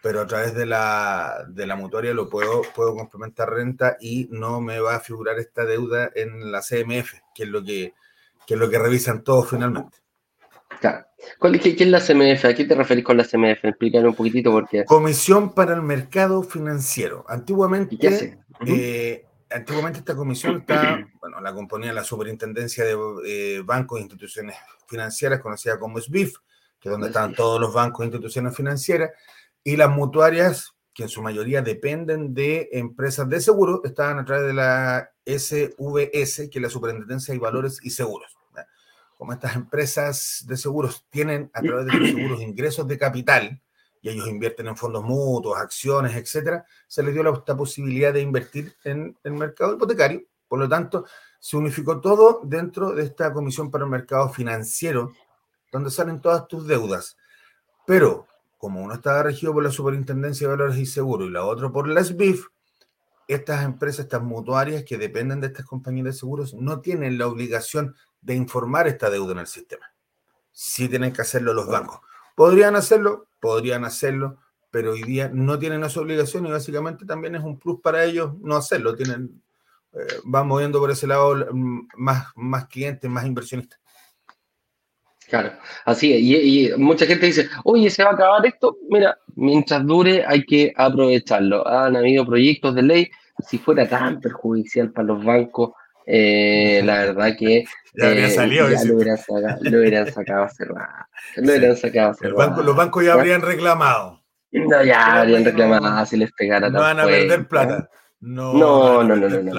[0.03, 4.61] Pero a través de la, de la mutuaria lo puedo, puedo complementar renta y no
[4.61, 7.95] me va a figurar esta deuda en la CMF, que es lo que,
[8.47, 9.97] es lo que revisan todos finalmente.
[10.81, 11.07] Claro.
[11.63, 12.45] ¿Qué, es la CMF?
[12.45, 13.65] ¿A qué te referís con la CMF?
[13.65, 14.85] Explícame un poquitito porque...
[14.85, 17.25] Comisión para el Mercado Financiero.
[17.27, 17.97] Antiguamente,
[19.55, 24.57] antiguamente esta comisión está, bueno, la componía la Superintendencia de eh, Bancos e Instituciones
[24.89, 26.37] Financieras, conocida como SBIF,
[26.81, 29.11] que es donde están todos los bancos e instituciones financieras,
[29.63, 34.47] y las mutuarias, que en su mayoría dependen de empresas de seguro, estaban a través
[34.47, 38.37] de la SVS, que es la Superintendencia de Valores y Seguros.
[39.17, 43.63] Como estas empresas de seguros tienen a través de los seguros ingresos de capital,
[44.05, 48.77] y ellos invierten en fondos mutuos, acciones, etcétera, se les dio la, posibilidad de invertir
[48.85, 50.21] en el mercado hipotecario.
[50.47, 51.07] Por lo tanto,
[51.41, 55.15] se unificó todo dentro de esta comisión para el mercado financiero,
[55.73, 57.17] donde salen todas tus deudas.
[57.87, 58.27] Pero,
[58.59, 61.89] como uno estaba regido por la Superintendencia de Valores y Seguros y la otra por
[61.89, 62.49] la SBIF,
[63.27, 67.97] estas empresas, estas mutuarias que dependen de estas compañías de seguros, no tienen la obligación
[68.21, 69.87] de informar esta deuda en el sistema.
[70.53, 72.01] Sí tienen que hacerlo los bancos.
[72.35, 74.39] Podrían hacerlo, podrían hacerlo,
[74.71, 78.33] pero hoy día no tienen esa obligación y básicamente también es un plus para ellos
[78.41, 78.97] no hacerlo.
[78.97, 79.43] Tienen,
[79.93, 83.79] eh, van moviendo por ese lado mm, más, más clientes, más inversionistas.
[85.29, 85.53] Claro,
[85.85, 86.21] así es.
[86.23, 88.79] Y, mucha gente dice, oye, se va a acabar esto.
[88.89, 91.69] Mira, mientras dure hay que aprovecharlo.
[91.69, 93.11] Han habido proyectos de ley,
[93.47, 95.73] si fuera tan perjudicial para los bancos,
[96.07, 98.71] eh, la verdad que ya habría eh, salido.
[98.71, 103.15] Ya lo hubieran, sacado, lo hubieran sacado hace Lo hubieran sacado hace Los bancos ya
[103.15, 104.23] habrían reclamado.
[104.53, 107.89] No, ya habrían reclamado si les pegara No van a perder plata.
[108.21, 109.53] No, no, no, no, no, no,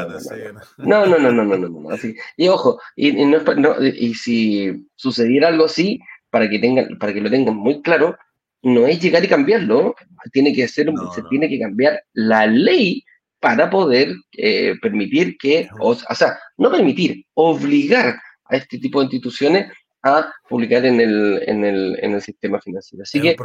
[0.78, 2.16] no, no, no, no, no, no, así.
[2.36, 3.40] Y ojo, y, no,
[3.80, 6.00] y si sucediera algo así,
[6.32, 8.18] para que tengan, para que lo tengan muy claro,
[8.64, 9.94] no es llegar y cambiarlo,
[10.32, 13.04] tiene que ser, se tiene que cambiar la ley
[13.46, 19.06] para poder eh, permitir que, o, o, sea, no permitir, obligar a este tipo de
[19.06, 19.72] instituciones
[20.02, 23.04] a publicar en el, en el, en el sistema financiero.
[23.04, 23.36] Así que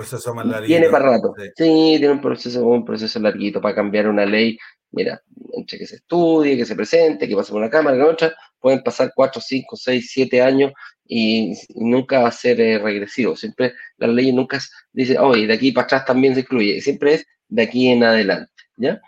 [0.64, 1.34] tiene para rato.
[1.38, 1.52] Sí.
[1.54, 4.56] tiene un proceso, un proceso larguito para cambiar una ley.
[4.90, 5.20] Mira,
[5.52, 8.82] entre que se estudie, que se presente, que pase por una cámara, que otra, pueden
[8.82, 10.72] pasar 4, 5, 6, 7 años
[11.06, 13.36] y, nunca va a ser eh, regresivo.
[13.36, 14.58] Siempre la ley nunca
[14.94, 16.80] dice, oye, de aquí para atrás también se incluye.
[16.80, 18.98] Siempre es de aquí en adelante, ¿ya?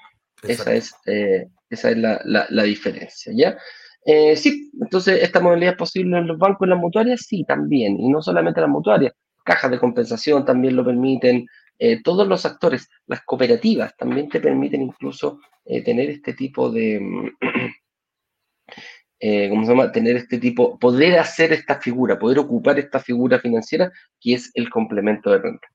[0.43, 3.57] Esa es, eh, esa es la, la, la diferencia, ¿ya?
[4.05, 7.25] Eh, sí, entonces, ¿esta modalidad es posible en los bancos y las mutuarias?
[7.27, 9.13] Sí, también, y no solamente las mutuarias,
[9.45, 11.47] cajas de compensación también lo permiten,
[11.79, 17.01] eh, todos los actores, las cooperativas también te permiten incluso eh, tener este tipo de,
[19.51, 19.93] ¿cómo se llama?
[19.93, 23.91] Tener este tipo, poder hacer esta figura, poder ocupar esta figura financiera
[24.21, 25.69] que es el complemento de renta.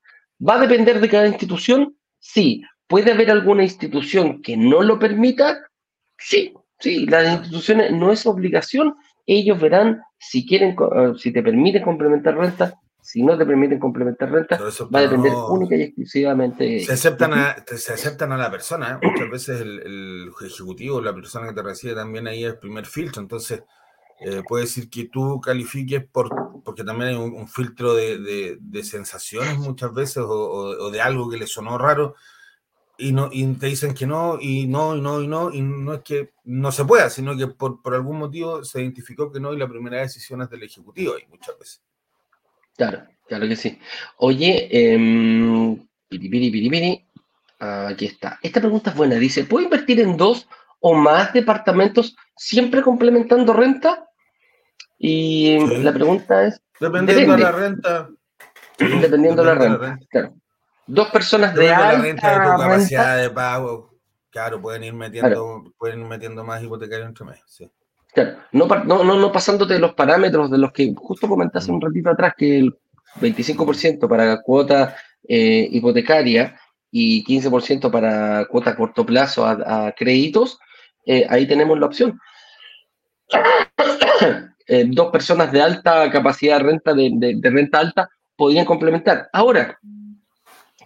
[0.46, 1.96] ¿Va a depender de cada institución?
[2.20, 2.62] Sí.
[2.88, 5.58] ¿Puede haber alguna institución que no lo permita?
[6.18, 8.94] Sí, Sí, las instituciones no es obligación,
[9.26, 14.30] ellos verán si quieren, eh, si te permiten complementar renta, si no te permiten complementar
[14.30, 14.60] renta,
[14.94, 16.80] va a depender única y exclusivamente.
[16.80, 19.06] Se aceptan a, se aceptan a la persona, ¿eh?
[19.06, 22.86] muchas veces el, el, ejecutivo, la persona que te recibe también ahí es el primer
[22.86, 23.64] filtro, entonces
[24.20, 26.30] eh, puede decir que tú califiques por,
[26.64, 31.38] porque también hay un, filtro de, de, sensaciones muchas veces o, o, de algo que
[31.38, 32.14] le sonó raro
[32.98, 35.94] y, no, y te dicen que no, y no, y no, y no, y no
[35.94, 39.54] es que no se pueda, sino que por, por algún motivo se identificó que no,
[39.54, 41.80] y la primera decisión es del Ejecutivo, y muchas veces.
[42.76, 43.78] Claro, claro que sí.
[44.16, 45.78] Oye, eh,
[46.08, 47.06] piri,
[47.60, 48.38] aquí está.
[48.42, 50.48] Esta pregunta es buena, dice, ¿puedo invertir en dos
[50.80, 54.08] o más departamentos siempre complementando renta?
[54.98, 56.60] Y la pregunta es...
[56.80, 58.08] Dependiendo de la renta.
[58.78, 60.34] dependiendo de la renta, claro
[60.88, 63.94] dos personas de alta la renta de tu capacidad de pago,
[64.30, 67.70] claro, pueden ir metiendo, pueden ir metiendo más hipotecario entre medio, sí.
[68.12, 71.82] Claro, no, no, no, pasándote los parámetros de los que justo comentaste un mm.
[71.82, 72.78] ratito atrás, que el
[73.20, 74.96] 25% para cuota
[75.28, 76.58] eh, hipotecaria
[76.90, 80.58] y 15% para cuota a corto plazo a, créditos,
[81.04, 82.18] eh, ahí tenemos la opción.
[84.70, 89.30] Eh, dos personas de alta capacidad de renta, de, de renta alta, podrían complementar.
[89.32, 89.78] Ahora,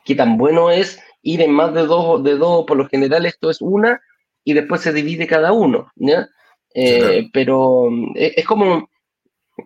[0.05, 3.51] qué tan bueno es ir en más de dos, de dos, por lo general esto
[3.51, 4.01] es una
[4.45, 6.29] y después se divide cada uno, ¿ya?
[6.75, 8.89] Eh, pero eh, es, como,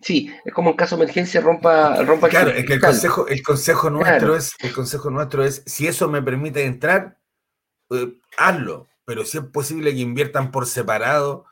[0.01, 3.41] sí, es como en caso de emergencia rompa, rompa Claro, es que el consejo, el
[3.41, 7.17] consejo nuestro es, el consejo nuestro es, si eso me permite entrar,
[7.91, 11.45] eh, hazlo, pero si es posible que inviertan por separado,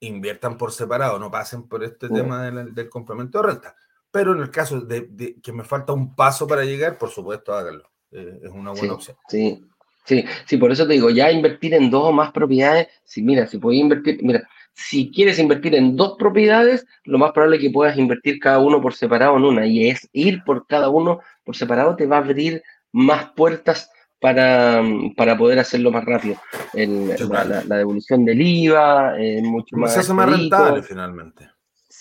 [0.00, 3.76] inviertan por separado, no pasen por este tema del, complemento de renta.
[4.10, 7.90] Pero en el caso de, que me falta un paso para llegar, por supuesto, háganlo.
[8.14, 9.16] Eh, es una buena opción.
[9.28, 9.64] Sí,
[10.04, 13.46] sí, sí, por eso te digo, ya invertir en dos o más propiedades, si mira,
[13.46, 17.70] si puedes invertir, mira, si quieres invertir en dos propiedades, lo más probable es que
[17.70, 21.56] puedas invertir cada uno por separado en una, y es ir por cada uno por
[21.56, 22.62] separado te va a abrir
[22.92, 23.90] más puertas
[24.20, 24.82] para,
[25.16, 26.36] para poder hacerlo más rápido.
[26.72, 29.92] la, devolución del IVA, eh, mucho más.
[29.92, 31.53] Se hace más rentable finalmente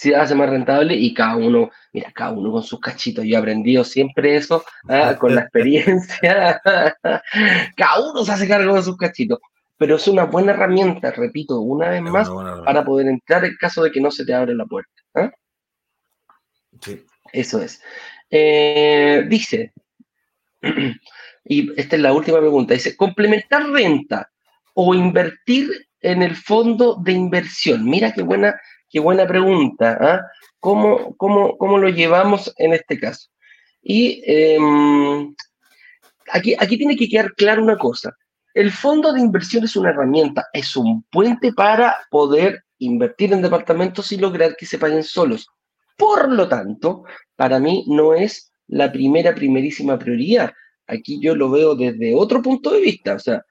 [0.04, 3.24] se hace más rentable y cada uno, mira, cada uno con sus cachitos.
[3.24, 5.16] Yo he aprendido siempre eso ¿ah?
[5.18, 6.62] con la experiencia.
[7.78, 9.40] cada uno se hace cargo de sus cachitos.
[9.78, 12.30] Pero es una buena herramienta, repito, una vez más,
[12.66, 14.92] para poder entrar en caso de que no se te abre la puerta.
[15.16, 15.32] ¿ah?
[16.82, 17.06] Sí.
[17.32, 17.82] Eso es.
[18.30, 19.72] Eh, dice,
[21.46, 24.30] y esta es la última pregunta, dice, complementar renta
[24.74, 25.70] o invertir
[26.02, 27.86] en el fondo de inversión.
[27.86, 28.60] Mira qué buena
[28.94, 29.98] Qué buena pregunta.
[30.00, 30.22] ¿ah?
[30.60, 33.28] ¿Cómo, cómo, lo llevamos en este caso?
[33.82, 35.34] Y em,
[36.32, 38.16] aquí, aquí tiene que quedar claro una cosa.
[38.54, 44.12] El fondo de inversión es una herramienta, es un puente para poder invertir en departamentos
[44.12, 45.48] y lograr que se paguen solos.
[45.98, 47.04] Por lo tanto,
[47.36, 50.54] para mí no es la primera, primerísima prioridad.
[50.86, 53.16] Aquí yo lo veo desde otro punto de vista.
[53.16, 53.44] O sea,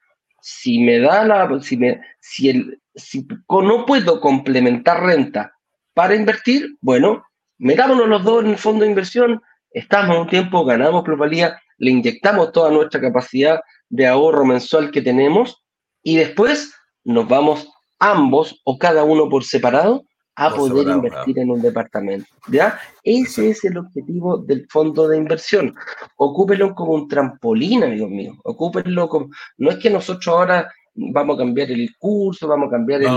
[0.43, 5.53] si me da la, si me, si el, si no puedo complementar renta
[5.95, 7.25] para invertir, bueno,
[7.59, 9.41] metámonos los dos en el fondo de inversión,
[9.71, 15.63] estamos un tiempo, ganamos plusvalía, le inyectamos toda nuestra capacidad de ahorro mensual que tenemos
[16.03, 16.75] y después
[17.05, 17.71] nos vamos
[18.01, 20.05] ambos o cada uno por separado
[20.47, 22.27] a poder invertir en un departamento.
[22.49, 22.79] ¿Ya?
[23.03, 25.75] Ese es el objetivo del fondo de inversión.
[26.17, 28.37] Ocúpenlo como un trampolín, amigos míos.
[28.45, 29.31] Ocúpenlo como.
[29.59, 33.09] No es que nosotros ahora vamos a cambiar el curso, vamos a cambiar el,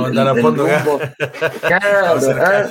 [0.42, 0.66] fondo,
[1.62, 2.70] Claro, ¿ah?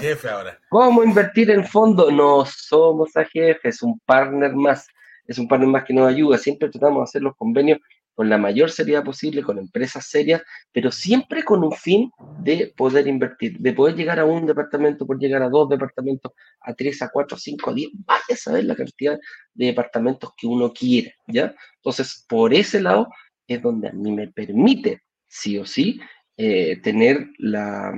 [0.69, 2.11] ¿Cómo invertir en fondo?
[2.11, 4.87] No somos a jefe, es un partner más.
[5.27, 6.37] Es un partner más que nos ayuda.
[6.37, 7.79] Siempre tratamos de hacer los convenios
[8.15, 10.43] con la mayor seriedad posible, con empresas serias,
[10.73, 12.11] pero siempre con un fin
[12.41, 16.75] de poder invertir, de poder llegar a un departamento, por llegar a dos departamentos, a
[16.75, 19.19] tres, a cuatro, a cinco, a diez, vaya a saber la cantidad
[19.53, 21.55] de departamentos que uno quiere, ¿ya?
[21.77, 23.09] Entonces, por ese lado
[23.47, 26.01] es donde a mí me permite, sí o sí,
[26.37, 27.93] eh, tener, la,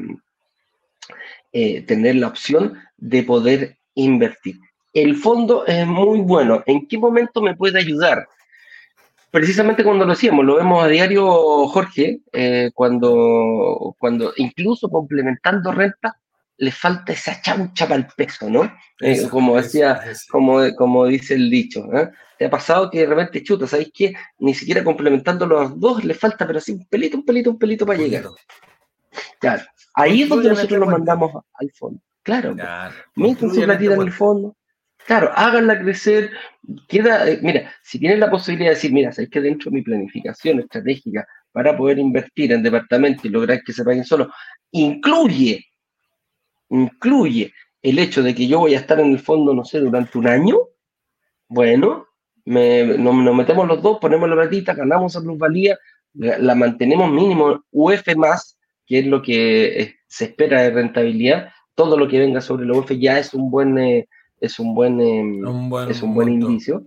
[1.53, 4.57] eh, tener la opción de poder invertir.
[4.93, 6.63] El fondo es muy bueno.
[6.67, 8.27] ¿En qué momento me puede ayudar?
[9.31, 16.19] Precisamente cuando lo hacíamos, lo vemos a diario, Jorge, eh, cuando, cuando incluso complementando renta,
[16.59, 18.73] le falta esa chancha para el peso, ¿no?
[19.01, 20.01] Eh, como decía,
[20.31, 21.85] Como, como dice el dicho.
[21.93, 22.11] ¿eh?
[22.39, 24.15] ¿Te ha pasado que de repente chuta, ¿sabéis qué?
[24.39, 27.85] Ni siquiera complementando los dos le falta, pero así un pelito, un pelito, un pelito
[27.85, 28.25] para llegar.
[29.39, 29.63] Claro.
[29.95, 32.01] Ahí es donde nosotros lo mandamos al fondo.
[32.23, 32.55] Claro.
[32.55, 32.95] claro.
[33.15, 34.57] Mientras su platita en el fondo,
[35.07, 36.31] Claro, háganla crecer.
[36.89, 39.83] Queda, eh, mira, si tienen la posibilidad de decir, mira, sabéis que dentro de mi
[39.83, 44.31] planificación estratégica para poder invertir en departamentos y lograr que se paguen solo,
[44.73, 45.65] incluye,
[46.71, 47.53] incluye
[47.83, 50.27] el hecho de que yo voy a estar en el fondo, no sé, durante un
[50.27, 50.59] año,
[51.49, 52.09] bueno,
[52.45, 55.79] nos, metemos los dos, ponemos la platita, ganamos a plusvalía,
[56.15, 61.97] la, mantenemos mínimo UF más, que es lo que eh, se espera de rentabilidad, todo
[61.97, 63.79] lo que venga sobre la UF ya es un buen...
[63.79, 64.09] Eh,
[64.47, 65.43] es un buen, em,
[65.89, 66.85] es un buen indicio,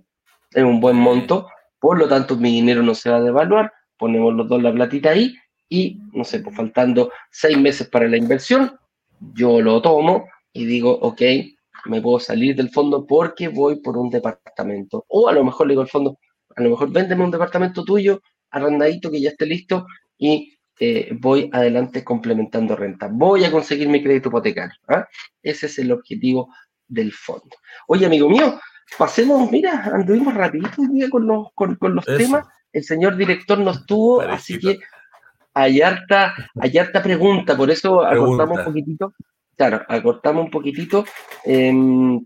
[0.51, 1.47] es un buen monto,
[1.80, 5.12] por lo tanto mi dinero no se va a devaluar, ponemos los dos la platita
[5.12, 5.36] ahí
[5.70, 8.72] y, no sé, pues faltando seis meses para la inversión,
[9.34, 11.22] yo lo tomo y digo, ok,
[11.86, 15.05] me puedo salir del fondo porque voy por un departamento.
[15.07, 16.18] O a lo mejor le digo al fondo,
[16.55, 19.86] a lo mejor véndeme un departamento tuyo, arrendadito, que ya esté listo,
[20.18, 23.10] y eh, voy adelante complementando renta.
[23.12, 24.76] Voy a conseguir mi crédito hipotecario.
[24.88, 25.07] ¿ah?
[25.43, 26.53] Ese es el objetivo
[26.90, 27.56] del fondo.
[27.88, 28.60] Oye, amigo mío,
[28.98, 32.46] pasemos, mira, anduvimos rapidito hoy día con los, con, los temas.
[32.74, 34.80] El señor director nos tuvo, así que
[35.54, 39.14] hay harta, hay harta pregunta, por eso acortamos un poquitito.
[39.56, 41.06] Claro, acortamos un poquitito.
[41.44, 42.26] Em,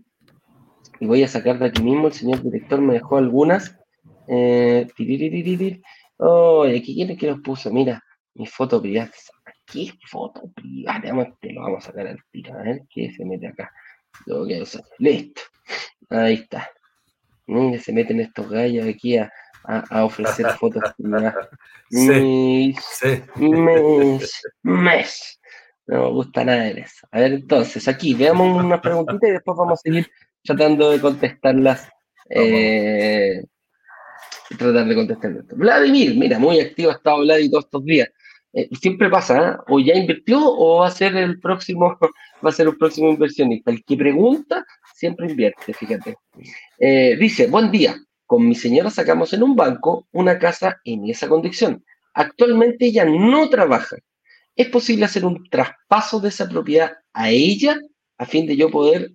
[1.00, 3.76] y voy a sacar de aquí mismo, el señor director me dejó algunas.
[4.28, 4.86] Eh,
[6.18, 8.02] oh, aquí quién es que los puso, mira,
[8.34, 9.10] mi foto privada.
[9.66, 11.34] ¿Qué foto privada?
[11.40, 13.72] Te lo vamos a sacar al tiro, a ver qué se mete acá.
[14.98, 15.42] Listo.
[16.10, 16.70] Ahí está.
[17.46, 19.30] Mira, se meten estos gallos aquí a,
[19.64, 20.82] a, ofrecer fotos.
[21.90, 22.74] Sí,
[23.36, 25.40] mes, mes,
[25.86, 27.06] No me gusta nada de eso.
[27.12, 30.10] A ver, entonces, aquí veamos unas preguntitas y después vamos a seguir
[30.42, 31.88] tratando de contestarlas.
[32.30, 33.44] Eh,
[34.58, 35.46] tratar de contestarlas.
[35.48, 38.08] Vladimir, mira, muy activo ha estado Vladimir todos estos días.
[38.56, 39.56] Eh, siempre pasa, ¿eh?
[39.66, 41.98] o ya invirtió o va a ser el próximo,
[42.44, 43.72] va a ser el próximo inversionista.
[43.72, 46.16] El que pregunta siempre invierte, fíjate.
[46.78, 47.96] Eh, dice, buen día,
[48.26, 51.84] con mi señora sacamos en un banco una casa en esa condición.
[52.14, 53.96] Actualmente ella no trabaja.
[54.54, 57.76] ¿Es posible hacer un traspaso de esa propiedad a ella
[58.18, 59.10] a fin de yo poder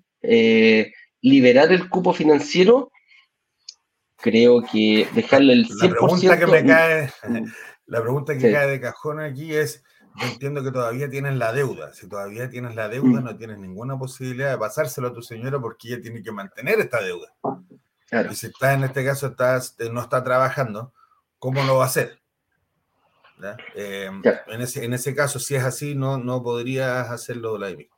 [1.21, 2.91] liberar el cupo financiero?
[4.17, 5.81] Creo que dejarle el 100%.
[5.81, 7.09] La pregunta que me cae,
[7.89, 9.83] la pregunta que cae de cajón aquí es,
[10.15, 11.91] yo entiendo que todavía tienes la deuda.
[11.91, 13.23] Si todavía tienes la deuda, mm.
[13.23, 17.01] no tienes ninguna posibilidad de pasárselo a tu señora porque ella tiene que mantener esta
[17.01, 17.33] deuda.
[18.29, 20.93] Y si estás en este caso, estás, eh, no está trabajando,
[21.39, 22.19] ¿cómo lo va a hacer?
[23.73, 27.89] Em, en, ese, en ese caso, si es así, no, no podrías hacerlo, Vladimir.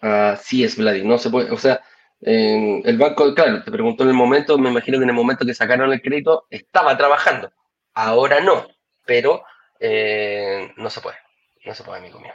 [0.00, 1.08] Así es, Vladimir.
[1.08, 1.80] No se puede, o sea,
[2.20, 5.54] el banco, claro, te preguntó en el momento, me imagino que en el momento que
[5.54, 7.52] sacaron el crédito estaba trabajando
[7.94, 8.66] Ahora no,
[9.04, 9.44] pero
[9.78, 11.16] eh, no se puede.
[11.64, 12.34] No se puede, amigo mío.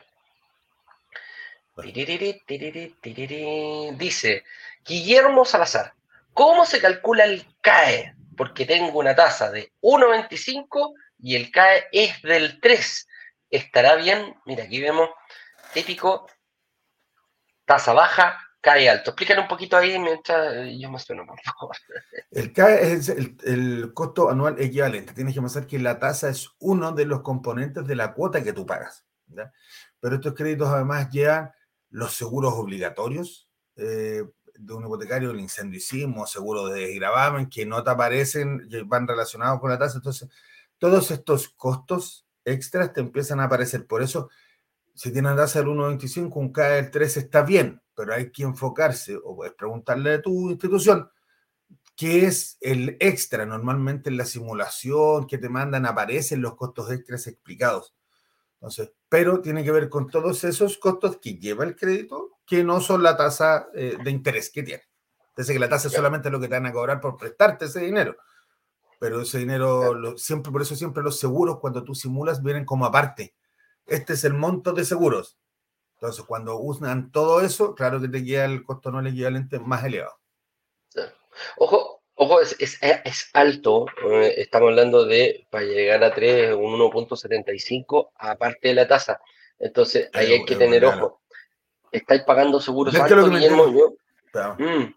[3.97, 4.43] Dice
[4.86, 5.93] Guillermo Salazar,
[6.34, 8.16] ¿cómo se calcula el CAE?
[8.36, 13.07] Porque tengo una tasa de 1,25 y el CAE es del 3.
[13.49, 14.36] ¿Estará bien?
[14.45, 15.10] Mira, aquí vemos
[15.74, 16.28] típico
[17.66, 19.12] tasa baja, cae alto.
[19.12, 21.76] Explícale un poquito ahí mientras yo me sueno, por favor.
[22.32, 25.14] El CAE es el, costo anual equivalente.
[25.14, 28.53] Tienes que pensar que la tasa es uno de los componentes de la cuota que
[28.53, 29.05] tú pagas.
[29.99, 31.51] Pero estos créditos además llevan
[31.89, 34.24] los seguros obligatorios, eh,
[34.55, 39.70] de un hipotecario, el incendicismo, seguro de gravamen, que no te aparecen, van relacionados con
[39.70, 39.97] la tasa.
[39.97, 40.30] Entonces,
[40.78, 43.88] todos estos costos extras te empiezan a aparecer.
[43.88, 44.30] Por eso,
[44.93, 49.18] si tienes tasa del 1,25, un CAE del 3 está bien, pero hay que enfocarse
[49.22, 51.12] o puedes preguntarle a tu institución
[51.97, 53.45] qué es el extra.
[53.45, 57.93] Normalmente en la simulación que te mandan aparecen los costos extras explicados.
[58.54, 62.80] Entonces, pero tiene que ver con todos esos costos que lleva el crédito, que no
[62.80, 64.84] son la tasa eh, de interés que tiene.
[65.32, 67.82] Entonces, que la tasa es solamente lo que te van a cobrar por prestarte ese
[67.82, 68.16] dinero.
[68.97, 73.36] Pero ese dinero, siempre, por eso siempre los seguros, cuando tú simulas, vienen como aparte.
[73.86, 75.39] Este es el monto de seguros.
[76.02, 80.18] Entonces, cuando usan todo eso, claro que te queda el costo no equivalente más elevado.
[81.58, 83.86] Ojo, Ojo, es, es, es alto.
[84.12, 89.22] Eh, estamos hablando de, para llegar a 3, un 1.75 aparte de la tasa.
[89.58, 91.22] Entonces, ahí hay que tener ojo.
[91.93, 93.74] ¿Estáis pagando seguros altos, Guillermo?
[93.74, 93.95] Yo,
[94.58, 94.93] mm,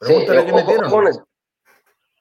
[0.00, 1.12] sí, eh,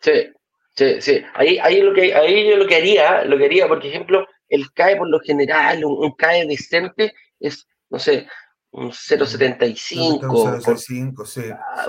[0.02, 0.34] sí,
[0.76, 1.26] sí, sí.
[1.34, 4.74] Ahí, ahí, lo que, ahí yo lo que haría, lo que haría, por ejemplo, el
[4.74, 8.28] CAE por lo general, un, un CAE decente es, no sé,
[8.72, 11.26] un 0,75.
[11.26, 11.44] sí.
[11.52, 11.86] Ah,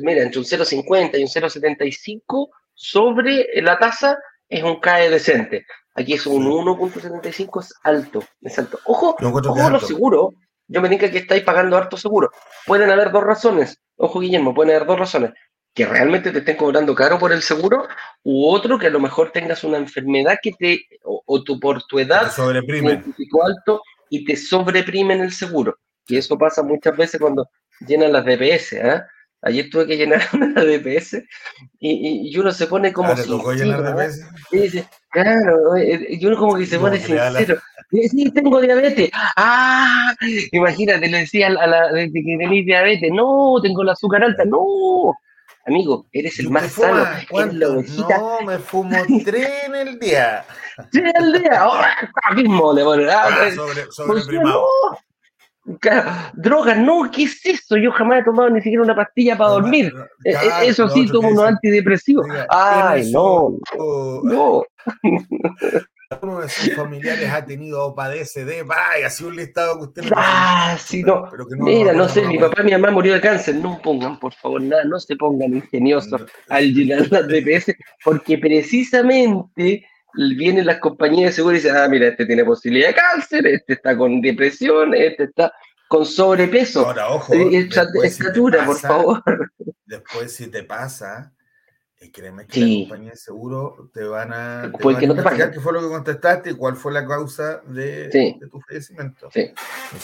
[0.00, 5.66] mira, entre un 0,50 y un 0,75 sobre la tasa es un CAE decente.
[5.94, 8.78] Aquí es un 1.75, es alto, es alto.
[8.86, 10.30] Ojo, ojo los seguros.
[10.66, 12.30] Yo me diga que estáis pagando harto seguro.
[12.66, 13.78] Pueden haber dos razones.
[13.96, 15.34] Ojo, Guillermo, pueden haber dos razones.
[15.74, 17.88] Que realmente te estén cobrando caro por el seguro,
[18.22, 21.98] u otro que a lo mejor tengas una enfermedad que te, o, tu, por tu
[21.98, 23.02] edad, sobreprime.
[23.44, 23.82] alto
[24.12, 25.78] y te sobreprimen el seguro.
[26.06, 27.48] Y eso pasa muchas veces cuando
[27.86, 28.74] llenan las DPS.
[28.74, 29.00] ¿eh?
[29.40, 31.14] Ayer tuve que llenar una DPS
[31.80, 33.08] y, y, uno se pone como.
[33.08, 34.20] Ah, llenar DPS?
[34.50, 37.58] Y dice, claro, y uno como que se pone sincero.
[37.90, 39.10] Sí, tengo diabetes.
[39.36, 40.14] Ah,
[40.52, 43.10] imagínate, le decía a la, que tenéis diabetes.
[43.12, 44.44] No, tengo el azúcar alta.
[44.44, 45.14] No,
[45.66, 47.06] amigo, eres el más sano.
[47.30, 50.44] No, me fumo tres en el día.
[50.90, 51.60] Tres el día.
[51.60, 51.96] Ahora
[52.34, 54.66] mismo le a ah, sobre, sobreprimado.
[56.34, 57.76] Drogas, no, ¿qué es eso?
[57.76, 59.92] Yo jamás he tomado ni siquiera una pastilla para dormir.
[60.24, 62.26] Eh, eh, eso sí, tomo unos antidepresivos.
[62.48, 63.56] Ay, no.
[64.24, 64.64] No.
[66.20, 70.12] Uno de sus familiares ha tenido o padece de, vaya, así un listado que usted
[70.14, 71.24] Ah, sí, no.
[71.58, 73.54] Mira, no, sé, mi papá y mi mamá murió de cáncer.
[73.54, 79.86] No pongan, por favor, nada, no se pongan ingeniosos al llenar las DPS, porque precisamente
[80.14, 83.74] vienen las compañías de seguro y dicen, ah, mira, este tiene posibilidad de cáncer, este
[83.74, 85.52] está con depresión, este está
[85.88, 86.86] con sobrepeso.
[86.86, 87.32] Ahora, ojo,
[88.02, 89.22] estatura, por favor.
[89.84, 91.32] Después, si te pasa,
[92.00, 95.50] y eh, créeme que las compañías de seguro te van a, te van no a
[95.50, 99.30] qué fue lo que contestaste y cuál fue la causa de, de tu fallecimiento.
[99.32, 99.52] Sí.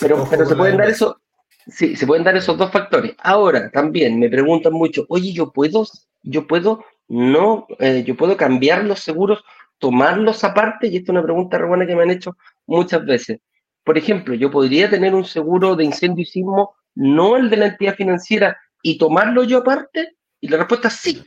[0.01, 1.21] pero, pero se pueden dar eso,
[1.67, 3.15] sí, se pueden dar esos dos factores.
[3.19, 5.87] Ahora, también me preguntan mucho, oye, yo puedo,
[6.23, 9.43] yo puedo no, eh, yo puedo cambiar los seguros
[9.79, 10.89] tomarlos aparte?
[10.89, 13.41] Y esta es una pregunta buena que me han hecho muchas veces.
[13.85, 17.67] Por ejemplo, yo podría tener un seguro de incendio y sismo, no el de la
[17.67, 20.17] entidad financiera, y tomarlo yo aparte?
[20.41, 21.25] Y la respuesta es sí,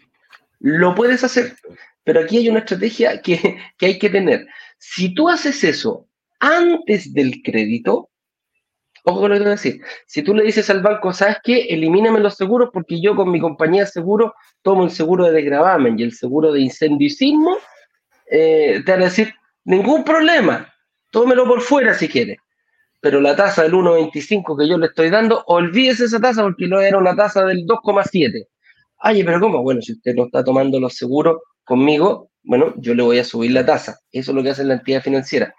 [0.59, 1.55] lo puedes hacer.
[2.03, 4.47] Pero aquí hay una estrategia que, que hay que tener.
[4.77, 6.07] Si tú haces eso
[6.39, 8.09] antes del crédito,
[9.03, 11.61] ojo lo que voy a decir, si tú le dices al banco, ¿sabes qué?
[11.69, 15.97] Elimíname los seguros porque yo con mi compañía de seguro tomo el seguro de desgravamen
[15.99, 17.57] y el seguro de incendio y sismo,
[18.31, 19.33] eh, te van a decir,
[19.65, 20.73] ningún problema,
[21.11, 22.37] tómelo por fuera si quiere.
[23.01, 26.79] Pero la tasa del 1,25 que yo le estoy dando, olvídese esa tasa porque no
[26.79, 28.47] era una tasa del 2,7.
[28.99, 29.61] Ay, pero ¿cómo?
[29.63, 33.51] Bueno, si usted no está tomando los seguros conmigo, bueno, yo le voy a subir
[33.51, 33.99] la tasa.
[34.11, 35.53] Eso es lo que hace la entidad financiera.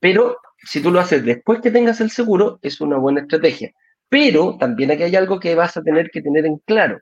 [0.00, 3.70] Pero si tú lo haces después que tengas el seguro, es una buena estrategia.
[4.08, 7.00] Pero también aquí hay algo que vas a tener que tener en claro,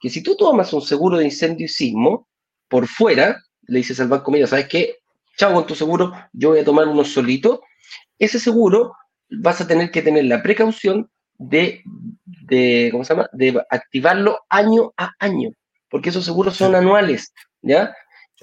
[0.00, 2.28] que si tú tomas un seguro de incendio y sismo
[2.68, 4.96] por fuera, le dices al banco, mira, ¿sabes qué?
[5.36, 7.62] Chao con tu seguro, yo voy a tomar uno solito.
[8.18, 8.94] Ese seguro
[9.30, 11.82] vas a tener que tener la precaución de,
[12.24, 13.28] de, ¿cómo se llama?
[13.32, 15.50] De activarlo año a año,
[15.88, 17.32] porque esos seguros son anuales,
[17.62, 17.94] ¿ya?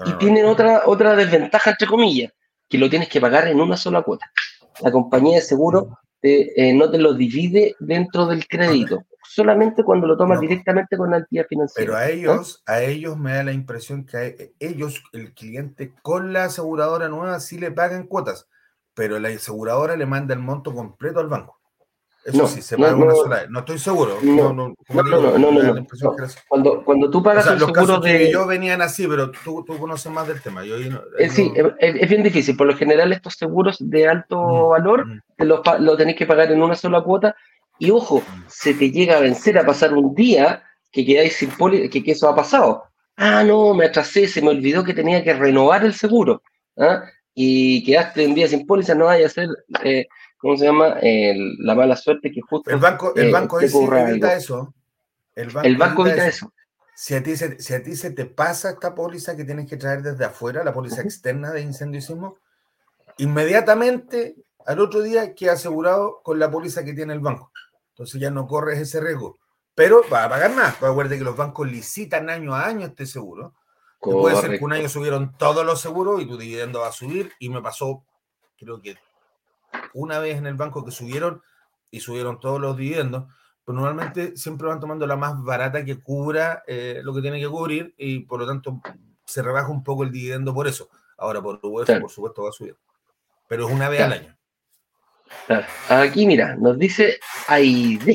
[0.05, 2.31] Y tienen otra, otra desventaja, entre comillas,
[2.67, 4.31] que lo tienes que pagar en una sola cuota.
[4.81, 9.05] La compañía de seguro eh, no te lo divide dentro del crédito
[9.39, 11.85] solamente cuando lo tomas directamente con la entidad financiera.
[11.85, 16.45] Pero a ellos, a ellos me da la impresión que ellos, el cliente con la
[16.45, 18.47] aseguradora nueva, sí le pagan cuotas,
[18.93, 21.57] pero la aseguradora le manda el monto completo al banco.
[22.25, 23.49] Eso sí, se paga una sola vez.
[23.49, 24.17] No estoy seguro.
[24.21, 25.37] No, no, no.
[25.37, 25.87] no,
[26.49, 28.29] Cuando, cuando tú pagas el seguro de.
[28.29, 30.65] yo venían así, pero tú, tú conoces más del tema.
[30.65, 30.75] Yo,
[31.17, 32.57] eh, sí, es, bien difícil.
[32.57, 35.21] Por lo general, estos seguros de alto mm, valor mm.
[35.37, 37.35] lo, lo tenéis que pagar en una sola cuota
[37.79, 41.89] y ojo, se te llega a vencer a pasar un día que quedáis sin póliza,
[41.89, 42.83] que, eso ha pasado.
[43.15, 46.41] Ah, no, me atrasé, se me olvidó que tenía que renovar el seguro.
[46.77, 47.03] ¿ah?
[47.33, 49.47] Y quedaste un día sin póliza, no vaya a ser,
[49.83, 50.07] eh,
[50.37, 50.97] ¿cómo se llama?
[51.01, 52.69] la mala suerte que justo.
[52.69, 54.73] El banco, el eh, banco evita eso.
[55.35, 56.51] El banco, el banco evita, eso.
[56.95, 59.77] Si a, ti se, si a ti se te pasa esta póliza que tienes que
[59.77, 62.01] traer desde afuera, la póliza externa de incendio
[63.19, 67.51] inmediatamente al otro día queda asegurado con la póliza que tiene el banco.
[67.99, 69.37] Entonces ya no corres ese riesgo.
[69.75, 70.81] Pero va a pagar más.
[70.81, 73.55] Acuérdate que los bancos licitan año a año este seguro.
[73.99, 77.33] Puede ser que un año subieron todos los seguros y tu dividendo va a subir.
[77.39, 78.05] Y me pasó,
[78.57, 78.95] creo que
[79.93, 81.41] una vez en el banco que subieron
[81.91, 83.25] y subieron todos los dividendos.
[83.65, 87.49] Pero normalmente siempre van tomando la más barata que cubra eh, lo que tiene que
[87.49, 88.79] cubrir y por lo tanto
[89.25, 90.89] se rebaja un poco el dividendo por eso.
[91.17, 92.77] Ahora por UEF, por supuesto, va a subir.
[93.49, 94.38] Pero es una vez al año.
[95.89, 98.09] Aquí, mira, nos dice AID.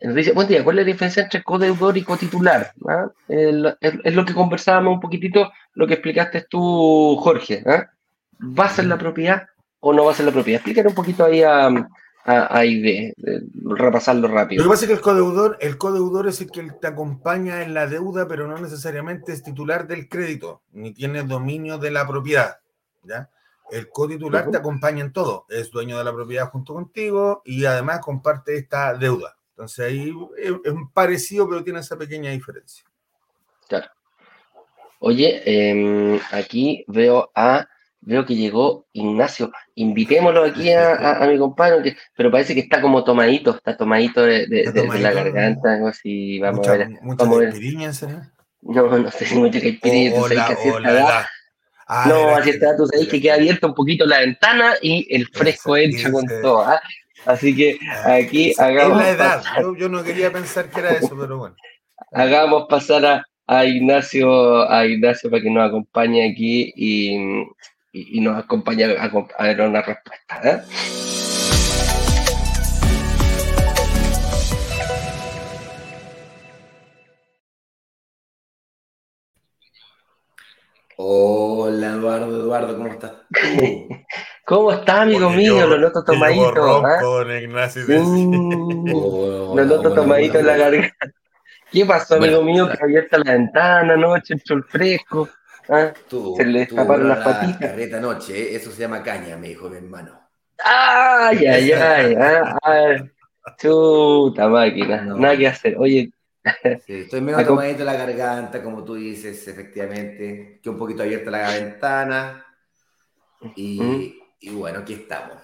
[0.00, 2.72] Nos dice, buen día, ¿cuál es la diferencia entre codeudor y cotitular?
[2.88, 3.06] ¿Ah?
[3.28, 7.62] Es, lo que conversábamos un poquitito, lo que explicaste tú, Jorge.
[7.66, 7.88] ¿ah?
[8.40, 9.46] ¿Va a ser la propiedad
[9.80, 10.58] o no va a ser la propiedad?
[10.58, 11.66] Explícale un poquito ahí a,
[12.24, 13.12] a, AID,
[13.64, 14.64] repasarlo rápido.
[14.64, 17.72] Lo que pasa es que el codeudor, el codeudor es el que te acompaña en
[17.72, 22.56] la deuda, pero no necesariamente es titular del crédito, ni tiene dominio de la propiedad.
[23.04, 23.28] ¿ya?
[23.72, 28.00] El cotitular te acompaña en todo, es dueño de la propiedad junto contigo y además
[28.00, 29.34] comparte esta deuda.
[29.50, 30.52] Entonces ahí es,
[30.92, 32.84] parecido, pero tiene esa pequeña diferencia.
[33.68, 33.86] Claro.
[34.98, 37.66] Oye, em, aquí veo a
[38.02, 39.50] veo que llegó Ignacio.
[39.74, 44.46] Invitémoslo aquí a, mi compadre, pero parece que está como tomadito, está tomadito de,
[45.00, 46.38] la garganta, algo así.
[46.40, 46.90] Vamos a ver.
[47.00, 48.02] Mucha vamos
[48.60, 50.12] No, no sé si mucha caipirinha.
[51.86, 55.26] Ah, no, así está, tú sabes que queda abierta un poquito la ventana y el
[55.28, 56.62] fresco entra con todo.
[56.62, 56.80] ¿ah?
[57.26, 58.98] Así que ah, aquí hagamos.
[58.98, 59.42] la edad,
[59.78, 61.56] yo, no quería pensar que era eso, pero bueno.
[62.12, 69.10] Hagamos pasar a, Ignacio, a Ignacio para que nos acompañe aquí y, nos acompañe a,
[69.38, 70.40] a, ver una respuesta.
[70.42, 71.11] ¿eh?
[80.96, 83.12] Hola Eduardo, Eduardo, ¿cómo estás?
[84.44, 85.66] ¿Cómo está, amigo mío?
[85.66, 86.84] Lo noto tomadito.
[86.84, 87.38] ¿ah?
[87.40, 87.84] Ignacio.
[87.88, 91.12] lo noto tomadito en la garganta.
[91.70, 92.68] ¿Qué pasó, amigo mío?
[92.68, 95.28] Que abierta la ventana anoche, entró el fresco.
[95.68, 95.92] ¿ah?
[96.36, 97.70] se le escaparon las patitas.
[97.70, 98.56] Carreta noche, ¿eh?
[98.56, 100.20] eso se llama caña, me dijo mi hermano.
[100.62, 102.16] Ay, ay, ay.
[102.18, 102.96] ¿ah?
[103.58, 105.76] Chuta máquina, nada que hacer.
[105.78, 106.12] Oye,
[106.86, 112.46] estoy medio tomadito la garganta, como tú dices, efectivamente, que un poquito abierta la ventana.
[113.56, 114.18] Y,
[114.52, 115.36] bueno, aquí estamos.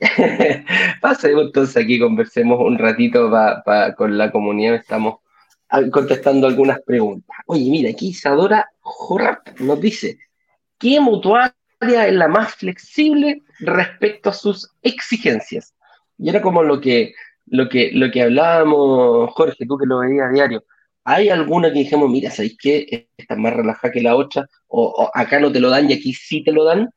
[1.00, 3.30] Pasemos entonces aquí, conversemos un ratito
[3.96, 4.74] con la comunidad.
[4.74, 5.20] Estamos
[5.90, 7.36] contestando algunas preguntas.
[7.46, 10.18] Oye, mira, aquí Isadora Jorrap nos dice:
[10.78, 15.74] ¿Qué mutuaria es la más flexible respecto a sus exigencias?
[16.18, 17.14] Y era como lo que
[17.46, 20.64] lo que, lo que hablábamos, Jorge, tú que lo veías a diario,
[21.04, 23.08] ¿hay alguna que dijimos, mira, ¿sabéis qué?
[23.16, 26.12] Esta es más relajada que la otra, o, acá no te lo dan y aquí
[26.12, 26.90] sí te lo dan?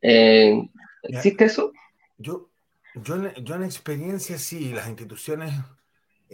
[0.00, 0.60] Eh,
[1.02, 1.72] ¿Existe eso?
[2.18, 2.50] Yo,
[2.94, 5.52] yo, yo en experiencia sí, las instituciones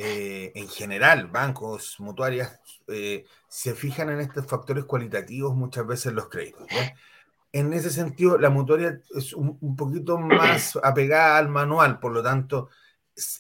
[0.01, 6.29] eh, en general, bancos, mutuarias, eh, se fijan en estos factores cualitativos muchas veces los
[6.29, 6.69] créditos.
[7.51, 12.23] En ese sentido, la mutuaria es un, un, poquito más apegada al manual, por lo
[12.23, 12.69] tanto,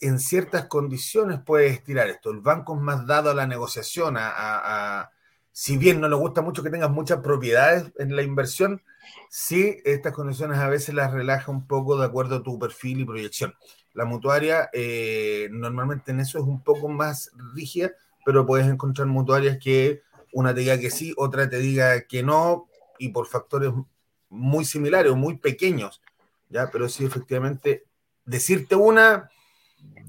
[0.01, 2.31] en ciertas condiciones puedes estirar esto.
[2.31, 5.11] El banco es más dado a la negociación, a,
[5.53, 8.83] si bien no le gusta mucho que tengas muchas propiedades en la inversión,
[9.29, 13.05] sí estas condiciones a veces las relaja un poco de acuerdo a tu perfil y
[13.05, 13.55] proyección.
[13.95, 17.93] La mutuaria eh, normalmente en eso es un poco más rígida,
[18.24, 20.03] pero puedes encontrar mutuarias que
[20.33, 22.68] una te diga que sí, otra te diga que no,
[22.99, 23.72] y por factores
[24.29, 26.03] muy similares o muy pequeños,
[26.51, 26.70] ¿ya?
[26.70, 27.85] Pero sí, efectivamente,
[28.24, 29.31] decirte una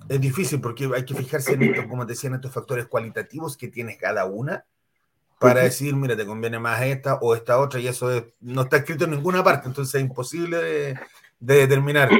[0.09, 3.55] es difícil porque hay que fijarse en esto, como te decía, en estos factores cualitativos
[3.55, 4.65] que tienes cada una
[5.39, 8.09] para decir, mira, te conviene más esta o esta otra, y eso
[8.41, 10.99] no está escrito en ninguna parte, entonces es imposible de,
[11.39, 12.09] determinar.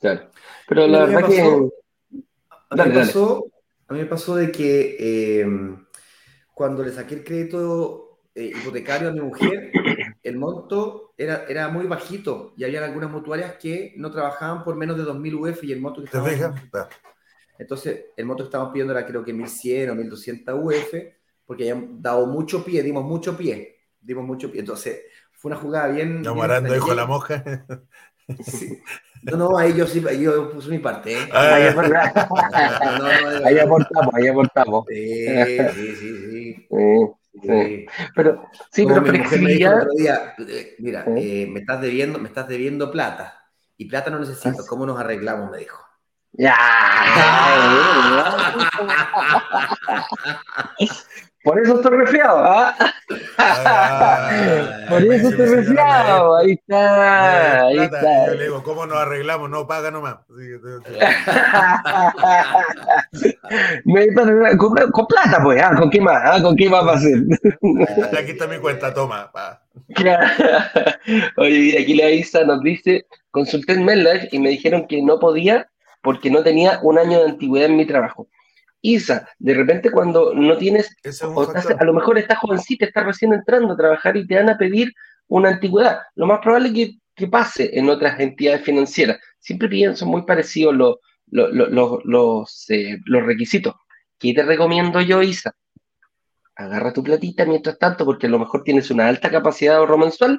[0.00, 0.28] Claro.
[0.68, 1.40] Pero la verdad que.
[1.40, 3.46] A mí, me pasó,
[3.88, 5.46] a mí me pasó de que eh,
[6.52, 9.72] cuando le saqué el crédito eh, hipotecario a mi mujer,
[10.24, 14.96] el monto era, era muy bajito y había algunas mutuarias que no trabajaban por menos
[14.96, 16.54] de 2.000 UF y el monto que estaba...
[17.56, 20.94] Entonces, el monto que estábamos pidiendo era creo que 1.100 o 1.200 UF
[21.46, 24.60] porque habían dado mucho pie, dimos mucho pie, dimos mucho pie.
[24.60, 25.02] Entonces,
[25.32, 26.22] fue una jugada bien.
[26.22, 27.44] No, Marando dijo la moja.
[29.24, 31.14] No, no, ahí yo sí, yo puse mi parte.
[31.14, 31.28] ¿eh?
[31.32, 31.54] Ah.
[33.44, 34.84] Ahí, aportamos, ahí aportamos.
[34.86, 35.26] Sí,
[35.74, 36.68] sí, sí, sí.
[37.42, 39.88] Pero, sí, pero flexibilidad.
[40.48, 43.50] Eh, mira, eh, me, estás debiendo, me estás debiendo plata.
[43.76, 44.62] Y plata no necesito.
[44.62, 45.50] Ah, ¿Cómo nos arreglamos?
[45.50, 45.78] Me dijo.
[46.32, 46.56] Ya.
[51.44, 52.38] Por eso estoy resfriado.
[52.38, 52.74] ¿ah?
[54.88, 56.36] Por eso estoy resfriado.
[56.36, 57.66] Ahí está.
[57.66, 58.26] Ahí está.
[58.28, 59.50] Yo le digo, ¿cómo nos arreglamos?
[59.50, 60.20] No, paga nomás.
[64.56, 65.62] con, con, plata, pues.
[65.62, 65.74] ¿ah?
[65.78, 66.22] ¿Con qué más?
[66.24, 66.40] ¿ah?
[66.40, 67.18] ¿Con qué más va a ser?
[68.18, 69.30] Aquí está mi cuenta, toma.
[71.36, 75.18] Oye, mira, aquí la Isa nos dice: consulté en MedLife y me dijeron que no
[75.18, 75.68] podía
[76.02, 78.28] porque no tenía un año de antigüedad en mi trabajo.
[78.86, 80.94] Isa, de repente cuando no tienes,
[81.80, 84.92] a lo mejor estás jovencita, estás recién entrando a trabajar y te van a pedir
[85.26, 86.00] una antigüedad.
[86.16, 89.18] Lo más probable es que, que pase en otras entidades financieras.
[89.38, 90.96] Siempre piden, son muy parecidos los,
[91.30, 93.74] los, eh, los, requisitos.
[94.18, 95.52] ¿Qué te recomiendo yo, Isa?
[96.54, 99.96] Agarra tu platita mientras tanto, porque a lo mejor tienes una alta capacidad de ahorro
[99.96, 100.38] mensual,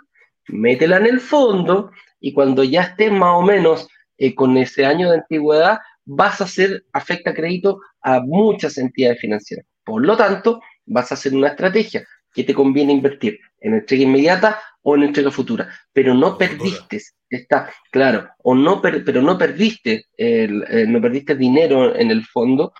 [0.50, 1.90] métela en el fondo
[2.20, 3.88] y cuando ya estés más o menos
[4.20, 9.66] eh, con ese año de antigüedad, vas a hacer afecta crédito a muchas entidades financieras.
[9.84, 14.60] Por lo tanto, vas a hacer una estrategia que te conviene invertir en entrega inmediata
[14.82, 20.64] o en entrega futura, pero no perdiste, está claro, o no pero no perdiste el,
[20.92, 22.74] no perdiste dinero en el fondo,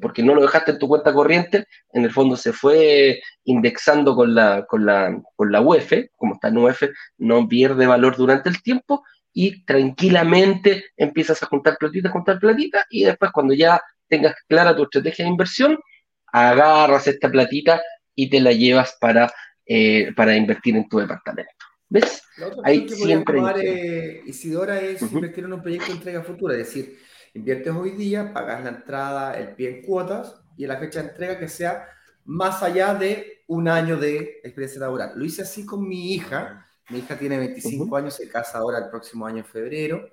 [0.00, 4.34] porque no lo dejaste en tu cuenta corriente, en el fondo se fue indexando con
[4.34, 6.82] la, con la, con la UEF, como está en UEF,
[7.18, 13.04] no pierde valor durante el tiempo y tranquilamente empiezas a juntar platita, juntar platita y
[13.04, 15.78] después cuando ya tengas clara tu estrategia de inversión,
[16.26, 17.82] agarras esta platita
[18.14, 19.32] y te la llevas para,
[19.64, 21.50] eh, para invertir en tu departamento.
[21.88, 22.22] ¿Ves?
[22.64, 23.40] Ahí siempre.
[23.60, 26.98] Eh, Isidora, es invertir en un proyecto de entrega futura, es decir,
[27.34, 31.38] inviertes hoy día, pagas la entrada, el pie en cuotas y la fecha de entrega
[31.38, 31.88] que sea
[32.24, 35.12] más allá de un año de experiencia laboral.
[35.16, 38.90] Lo hice así con mi hija mi hija tiene 25 años, se casa ahora el
[38.90, 40.10] próximo año en febrero,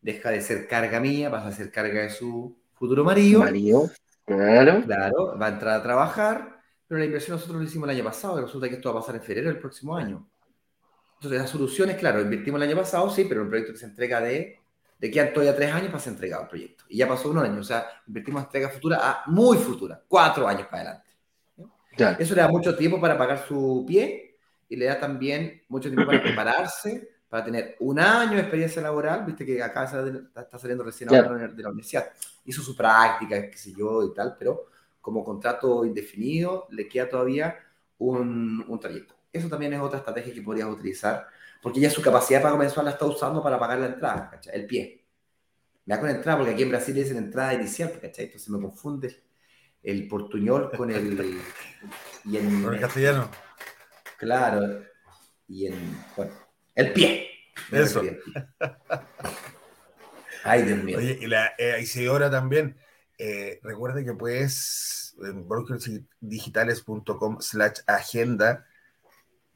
[0.00, 3.40] deja de ser carga mía, vas a ser carga de su futuro marido.
[3.40, 3.90] Marido,
[4.24, 4.82] claro.
[4.84, 8.38] Claro, va a entrar a trabajar, pero la inversión nosotros lo hicimos el año pasado,
[8.38, 10.26] y resulta que esto va a pasar en febrero del próximo año.
[11.16, 13.86] Entonces, la solución es, claro, invertimos el año pasado, sí, pero un proyecto que se
[13.86, 14.58] entrega de,
[14.98, 16.84] de que todavía tres años para ser entregado el proyecto.
[16.88, 20.66] Y ya pasó un año, o sea, invertimos entrega futura a muy futura, cuatro años
[20.66, 22.22] para adelante.
[22.22, 24.31] Eso le da mucho tiempo para pagar su pie
[24.72, 29.26] y le da también mucho tiempo para prepararse, para tener un año de experiencia laboral,
[29.26, 32.10] viste que acá está saliendo recién de la universidad,
[32.46, 34.66] hizo su práctica, qué sé yo y tal, pero
[35.02, 37.54] como contrato indefinido le queda todavía
[37.98, 39.14] un, un trayecto.
[39.30, 41.26] Eso también es otra estrategia que podrías utilizar,
[41.60, 44.54] porque ya su capacidad de pago mensual la está usando para pagar la entrada, ¿cachai?
[44.54, 45.04] el pie.
[45.84, 48.24] Me da con entrada, porque aquí en Brasil dicen entrada inicial, ¿cachai?
[48.24, 49.22] Entonces me confunde
[49.82, 51.40] el portuñol con el...
[52.24, 53.28] Y el castellano.
[54.22, 54.84] Claro.
[55.48, 55.74] Y en,
[56.16, 56.32] bueno,
[56.76, 57.28] el pie.
[57.72, 58.02] Eso.
[60.44, 60.98] Ay, Dios mío.
[60.98, 62.76] Oye, y la eh, Isidora también,
[63.18, 68.64] eh, recuerde que puedes en brokersdigitales.com slash agenda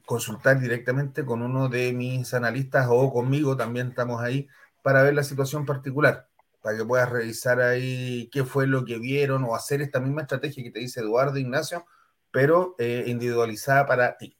[0.05, 4.49] consultar directamente con uno de mis analistas o conmigo, también estamos ahí,
[4.81, 6.27] para ver la situación particular,
[6.61, 10.61] para que puedas revisar ahí qué fue lo que vieron o hacer esta misma estrategia
[10.61, 11.85] que te dice Eduardo Ignacio,
[12.31, 14.36] pero eh, individualizada para ti.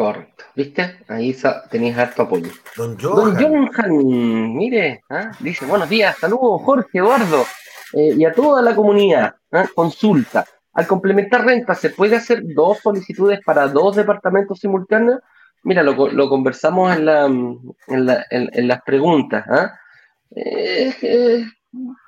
[0.00, 0.44] Correcto.
[0.56, 0.96] ¿Viste?
[1.08, 1.36] Ahí
[1.70, 2.48] tenéis harto apoyo.
[2.74, 3.36] Don Johan.
[3.36, 5.30] Don Johan, mire, ¿ah?
[5.40, 7.44] dice, buenos días, saludos Jorge, Eduardo,
[7.92, 9.34] eh, y a toda la comunidad.
[9.52, 9.66] ¿ah?
[9.74, 10.46] Consulta.
[10.72, 15.20] Al complementar renta, ¿se puede hacer dos solicitudes para dos departamentos simultáneos?
[15.64, 15.94] Mira, lo,
[16.30, 17.26] conversamos en, la,
[18.30, 19.44] en, las preguntas.
[19.50, 19.78] ¿ah?
[20.34, 21.44] Eh,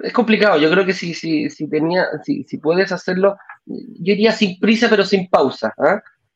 [0.01, 0.57] es complicado.
[0.57, 3.37] Yo creo que si, si, si, tenía, si, si puedes hacerlo,
[3.67, 5.75] yo iría sin prisa, pero sin pausa.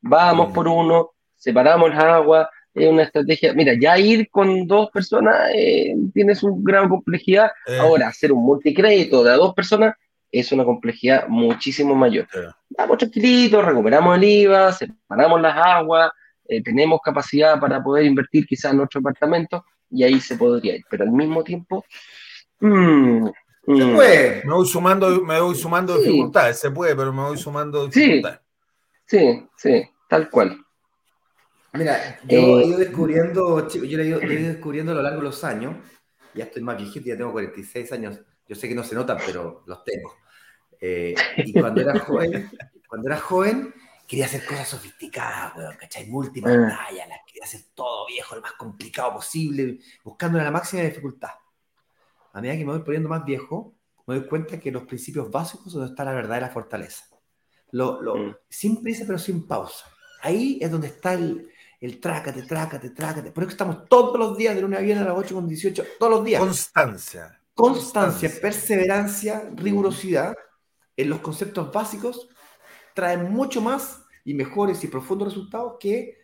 [0.03, 3.55] Vamos por uno, separamos las aguas, es una estrategia.
[3.55, 7.51] Mira, ya ir con dos personas eh, tiene su gran complejidad.
[7.67, 7.79] Eh.
[7.79, 9.95] Ahora, hacer un multicrédito de dos personas
[10.31, 12.27] es una complejidad muchísimo mayor.
[12.71, 16.11] Vamos tranquilitos, recuperamos el IVA, separamos las aguas,
[16.47, 20.85] eh, tenemos capacidad para poder invertir quizás en nuestro apartamento y ahí se podría ir.
[20.91, 21.85] Pero al mismo tiempo,
[22.61, 23.27] mm,
[23.67, 23.95] se mm.
[23.95, 24.43] puede.
[24.45, 28.41] Me voy sumando, me voy sumando dificultades, se puede, pero me voy sumando dificultades.
[29.07, 30.66] Sí, sí, tal cual.
[31.77, 35.77] Mira, yo he ido descubriendo, yo he ido, descubriendo a lo largo de los años,
[36.35, 39.63] ya estoy más viejito, ya tengo 46 años, yo sé que no se notan, pero
[39.67, 40.15] los tengo.
[40.81, 42.51] Eh, y cuando era joven,
[42.89, 43.75] cuando era joven,
[44.07, 46.07] quería hacer cosas sofisticadas, weón, ¿cachai?
[46.07, 51.31] Multipantalla, las quería hacer todo viejo, lo más complicado posible, buscando la máxima dificultad.
[52.33, 53.75] A medida que me voy poniendo más viejo,
[54.07, 57.07] me doy cuenta que los principios básicos son donde está la verdadera fortaleza.
[57.73, 58.37] Lo, lo, mm.
[58.49, 59.87] Sin prisa, pero sin pausa.
[60.23, 61.51] Ahí es donde está el,
[61.81, 63.31] el trácate, trácate, trácate.
[63.31, 65.85] Por eso estamos todos los días de lunes a viernes a las 8 con 18,
[65.99, 66.41] todos los días.
[66.41, 67.41] Constancia.
[67.55, 70.35] Constancia, perseverancia, rigurosidad
[70.97, 72.29] en los conceptos básicos
[72.95, 76.19] traen mucho más y mejores y profundos resultados que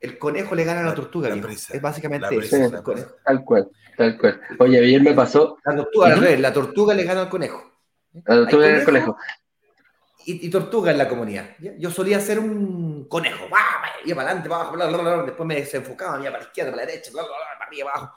[0.00, 1.28] el conejo le gana a la tortuga.
[1.28, 2.82] es básicamente eso.
[3.24, 4.40] tal cual, tal cual.
[4.58, 5.58] Oye, ayer me pasó.
[5.64, 7.62] La tortuga, la tortuga le gana al conejo.
[8.12, 9.16] La tortuga le gana al conejo.
[10.30, 11.56] Y, tortuga en la comunidad.
[11.78, 13.46] Yo solía ser un conejo.
[14.04, 17.10] Iba para adelante, para abajo, después me desenfocaba, iba para la izquierda, para la derecha,
[17.12, 18.14] para arriba, abajo.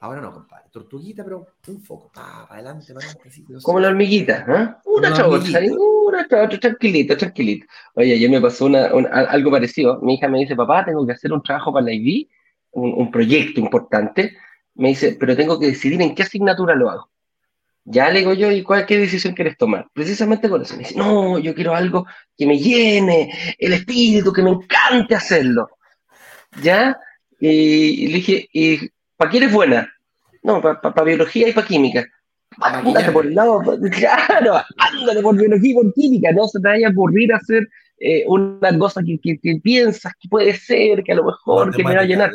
[0.00, 0.64] Ahora no, compadre.
[0.72, 2.10] Tortuguita, pero un foco.
[2.12, 3.44] para adelante, para adelante.
[3.62, 4.74] Como la hormiguita, ¿eh?
[4.84, 7.66] Una chocha, una chocha, tranquilito, tranquilito.
[7.94, 10.00] Oye, ayer me pasó una, algo parecido.
[10.02, 12.28] Mi hija me dice, papá, tengo que hacer un trabajo para la IB,
[12.72, 14.36] un, un, proyecto importante.
[14.74, 17.10] Me dice, pero tengo que decidir en qué asignatura lo hago.
[17.88, 19.86] Ya le digo yo, ¿y cuál, qué decisión quieres tomar?
[19.92, 20.74] Precisamente con eso.
[20.74, 22.04] Me dice, no, yo quiero algo
[22.36, 25.70] que me llene el espíritu, que me encante hacerlo.
[26.60, 26.98] ¿Ya?
[27.38, 29.88] Y, le dije, ¿y para qué eres buena?
[30.42, 32.04] No, para biología y para química.
[32.60, 33.62] Ándale por el lado,
[33.92, 37.68] claro, ándale por biología y por química, no se te vaya a ocurrir hacer
[37.98, 41.94] eh, una cosa que, que, piensas que puede ser, que a lo mejor que me
[41.94, 42.32] va a llenar.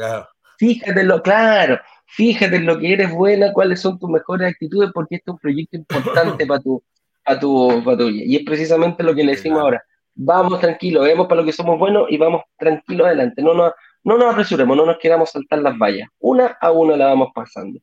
[0.58, 1.80] Fíjate lo claro,
[2.12, 5.39] fíjate en lo que eres buena, cuáles son tus mejores actitudes, porque este es un
[5.39, 6.84] proyecto importante para tu,
[7.24, 8.24] para tu, para tu vida.
[8.26, 9.84] Y es precisamente lo que le decimos ahora.
[10.14, 13.41] Vamos tranquilos, vemos para lo que somos buenos y vamos tranquilos adelante.
[13.41, 13.72] No nos,
[14.03, 16.09] no nos apresuremos, no nos queramos saltar las vallas.
[16.20, 17.80] Una a una la vamos pasando.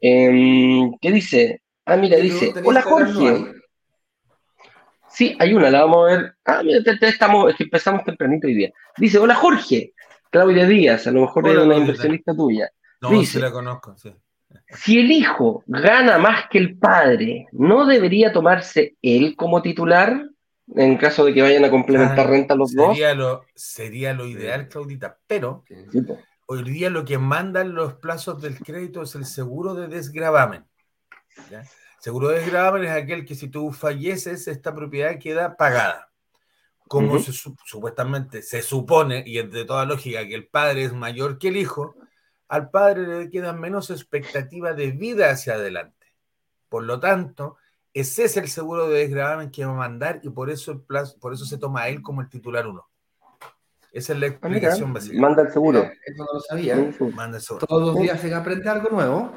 [0.00, 1.62] Em, ¿Qué dice?
[1.86, 3.52] Ah, mira, dice, hola Jorge.
[5.08, 6.34] Sí, hay una, la vamos a ver.
[6.44, 8.72] Ah, mira, estamos, empezamos tempranito hoy día.
[8.96, 9.92] Dice, hola Jorge.
[10.30, 12.68] Claudia Díaz, a lo mejor era una inversionista tuya.
[13.10, 14.14] No, dice, la conozco, sí.
[14.68, 20.28] Si el hijo gana más que el padre, ¿no debería tomarse él como titular?
[20.74, 22.98] En caso de que vayan a complementar ah, renta los dos.
[23.16, 25.64] Lo, sería lo ideal, Claudita, pero
[26.46, 30.64] hoy día lo que mandan los plazos del crédito es el seguro de desgravamen.
[32.00, 36.10] Seguro de desgravamen es aquel que si tú falleces, esta propiedad queda pagada.
[36.88, 41.48] Como supuestamente se supone, y es de toda lógica, que el padre es mayor que
[41.48, 41.94] el hijo,
[42.48, 46.06] al padre le queda menos expectativa de vida hacia adelante.
[46.68, 47.56] Por lo tanto,
[47.92, 51.16] ese es el seguro de desgravamen que va a mandar y por eso, el plazo,
[51.18, 52.88] por eso se toma a él como el titular uno.
[53.92, 55.20] Esa es la ah, explicación básica.
[55.20, 55.88] Manda el seguro.
[56.04, 56.76] Eso no lo sabía.
[57.14, 57.66] Manda el seguro.
[57.66, 59.32] Todos los días se aprende algo nuevo.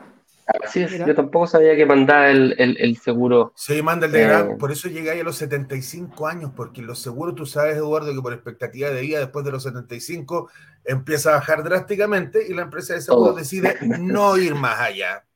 [0.63, 3.51] Así es, yo tampoco sabía que mandaba el, el, seguro.
[3.55, 7.35] Sí, manda el de eh, por eso llegáis a los 75 años, porque los seguros,
[7.35, 10.49] tú sabes, Eduardo, que por expectativa de vida después de los 75
[10.85, 15.27] empieza a bajar drásticamente y la empresa de seguro decide no ir más allá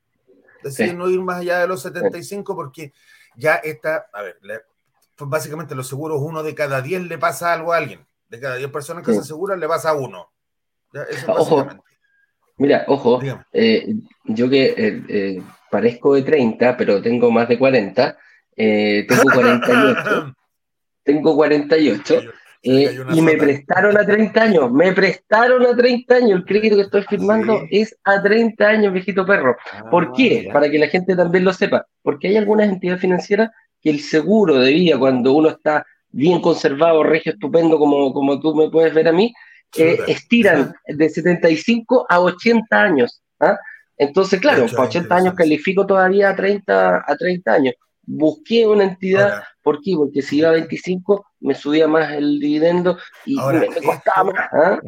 [0.61, 2.93] deciden no ir más allá de los 75 porque
[3.35, 4.39] ya está, a ver,
[5.15, 8.05] pues básicamente los seguros, uno de cada 10 le pasa algo a alguien.
[8.29, 10.31] De cada 10 personas que se aseguran, le pasa a uno.
[11.27, 11.67] ojo,
[12.57, 13.21] mira, ojo,
[13.53, 13.95] eh,
[14.25, 18.17] yo que eh, eh, parezco de 30, pero tengo más de 40,
[18.55, 20.35] tengo 48.
[21.03, 22.21] tengo 48.
[22.63, 26.39] Eh, y me prestaron a 30 años, me prestaron a 30 años.
[26.39, 29.55] El crédito que estoy firmando es a 30 años, viejito perro.
[29.73, 30.49] Ah, ¿Por qué?
[30.53, 31.87] Para que la gente también lo sepa.
[32.03, 33.49] Porque hay algunas entidades financieras
[33.81, 38.53] que el seguro de vida, cuando uno está bien conservado, regio, estupendo, como, como tú
[38.53, 39.33] me puedes ver a mí,
[39.77, 43.21] eh, estiran de 75 a 80 años.
[43.39, 43.57] ¿ah?
[43.97, 47.75] Entonces, claro, para 80 años califico todavía a 30, a 30 años.
[48.03, 49.93] Busqué una entidad, ¿por qué?
[49.95, 54.79] Porque si iba a 25 me subía más el dividendo y me, costaba esto, ¿ah?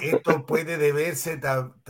[0.00, 1.40] Esto puede deberse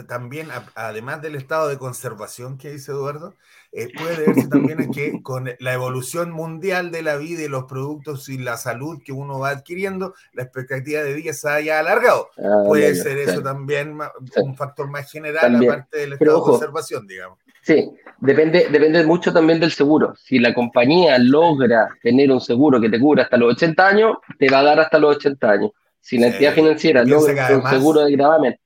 [0.07, 3.34] también, además del estado de conservación que dice Eduardo,
[3.72, 7.64] eh, puede deberse también a que con la evolución mundial de la vida y los
[7.64, 12.30] productos y la salud que uno va adquiriendo, la expectativa de vida se haya alargado.
[12.38, 13.98] Ah, puede ser eso también
[14.36, 17.38] un factor más general, aparte del estado de conservación, digamos.
[17.62, 20.14] Sí, depende, depende mucho también del seguro.
[20.16, 24.48] Si la compañía logra tener un seguro que te cubra hasta los 80 años, te
[24.48, 25.70] va a dar hasta los 80 años.
[26.00, 28.58] Si la entidad financiera logra un seguro de gravamen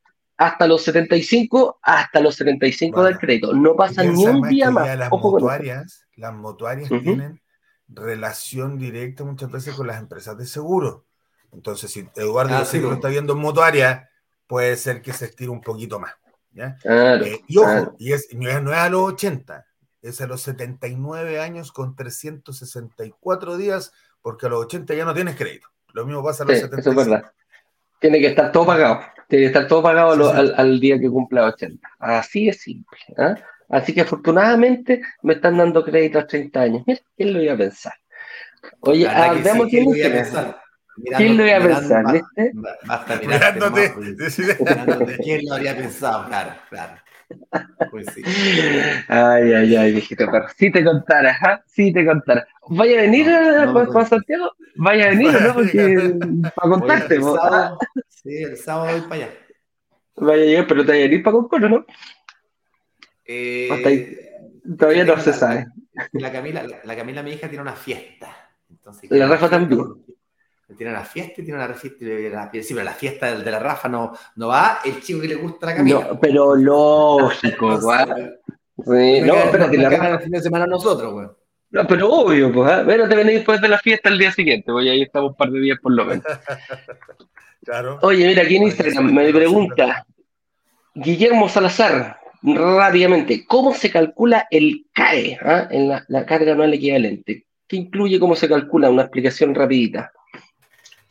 [0.47, 3.53] hasta los 75, hasta los 75 del crédito.
[3.53, 4.99] No pasa ni un día más.
[4.99, 7.41] Las mutuarias, las mutuarias tienen
[7.89, 11.07] relación directa muchas veces con las empresas de seguro.
[11.53, 14.11] Entonces, si Eduardo ah, lo está viendo en mutuaria,
[14.49, 16.13] puede ser que se estire un poquito más.
[16.55, 19.65] Eh, y ojo, y es, no, es, a los 80,
[20.03, 25.37] es a los 79 años con 364 días, porque a los 80 ya no tienes
[25.37, 25.69] crédito.
[25.93, 26.91] Lo mismo pasa a los 75.
[26.91, 27.33] Eso es verdad.
[28.01, 29.01] Tiene que estar todo pagado.
[29.33, 31.89] Tiene que estar todo pagado Al, día que cumpla 80.
[32.01, 32.99] Así es simple.
[33.17, 33.35] ¿ah?
[33.71, 36.83] Así que afortunadamente me están dando crédito a 30 años.
[36.87, 37.95] Mira, ¿quién lo iba a pensar?
[38.81, 40.61] Oye, ah, veamos quién lo iba a pensar.
[41.17, 42.13] ¿Quién lo iba a pensar?
[42.13, 42.53] ¿viste?
[42.87, 43.95] Basta mirándote.
[45.25, 46.27] ¿Quién lo habría pensado?
[46.27, 46.93] Claro, claro.
[47.91, 48.23] Pues sí.
[49.09, 50.47] Ay, ay, ay, viejito perro.
[50.57, 51.63] Si te contara, ¿ah?
[51.67, 52.47] Si te contara.
[52.69, 54.53] ¿Vaya a venir no, no, Santiago?
[54.77, 55.55] ¿Vaya a venir, no?
[55.55, 56.15] Porque,
[56.55, 57.15] para contarte.
[57.17, 57.79] el sábado,
[58.09, 59.29] sí, el sábado voy para allá.
[60.17, 61.87] Vaya a llegar, pero te vaya a venir para Concoro, ¿no?
[63.25, 64.31] Eh,
[64.79, 65.67] todavía no se sabe.
[66.13, 68.35] La Camila, la, Camila, mi hija, tiene una fiesta.
[68.71, 69.81] Entonces, la Rafa también.
[70.77, 72.05] Tiene una fiesta y tiene una fiesta.
[72.05, 75.35] La, sí, pero la fiesta de la Rafa no, no va el chico que le
[75.37, 76.09] gusta la Camila.
[76.11, 80.09] No, pero lógico, sí, no, espérate, la Rafa.
[80.09, 81.29] el fin de semana nosotros, güey.
[81.71, 82.85] No, pero obvio, pues, ¿eh?
[82.85, 85.51] Bueno, te venís después de la fiesta el día siguiente, voy ahí estamos un par
[85.51, 86.25] de días por lo menos.
[87.65, 87.99] claro.
[88.03, 90.05] Oye, mira, aquí en Instagram me pregunta
[90.95, 97.47] Guillermo Salazar, rápidamente, ¿cómo se calcula el CAE ah, en la, carga anual equivalente?
[97.67, 98.91] ¿Qué incluye cómo se calcula?
[98.91, 100.13] Una explicación rapidita.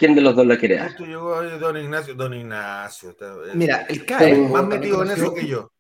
[0.02, 0.98] ¿Quién de los dos la quiere dar?
[0.98, 2.16] don Ignacio.
[2.16, 3.16] Don Ignacio.
[3.54, 4.36] Mira, el CAE.
[4.50, 5.72] Más metido en eso que yo.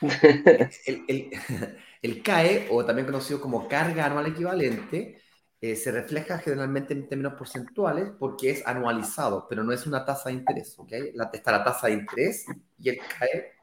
[2.02, 5.20] el, CAE, o también conocido como carga anual equivalente,
[5.60, 10.28] eh, se refleja generalmente en términos porcentuales porque es anualizado, pero no es una tasa
[10.28, 10.78] de interés.
[10.78, 11.12] ¿okay?
[11.32, 12.46] está la tasa de interés
[12.78, 13.54] y el CAE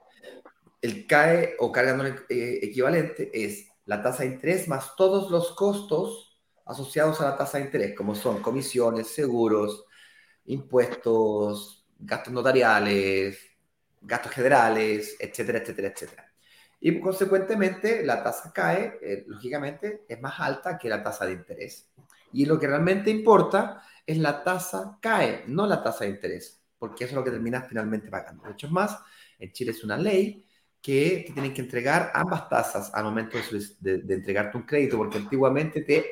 [0.82, 5.54] el CAE o carga anual eh, equivalente es la tasa de interés más todos los
[5.54, 6.29] costos
[6.70, 9.86] asociados a la tasa de interés, como son comisiones, seguros,
[10.46, 13.40] impuestos, gastos notariales,
[14.02, 16.34] gastos generales, etcétera, etcétera, etcétera.
[16.80, 21.90] Y consecuentemente la tasa CAE, eh, lógicamente, es más alta que la tasa de interés.
[22.32, 27.06] Y lo que realmente importa es la tasa CAE, no la tasa de interés, porque
[27.06, 28.44] eso es lo que terminas finalmente pagando.
[28.46, 28.98] De hecho, es más,
[29.40, 30.46] en Chile es una ley
[30.82, 33.38] que te tienen que entregar ambas tasas al momento
[33.80, 36.06] de, entregarte un crédito, porque antiguamente te,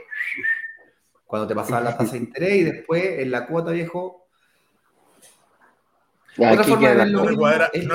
[1.26, 4.28] cuando te pasaban la tasa de interés y después en la cuota viejo.
[6.38, 7.30] otra forma de verlo no,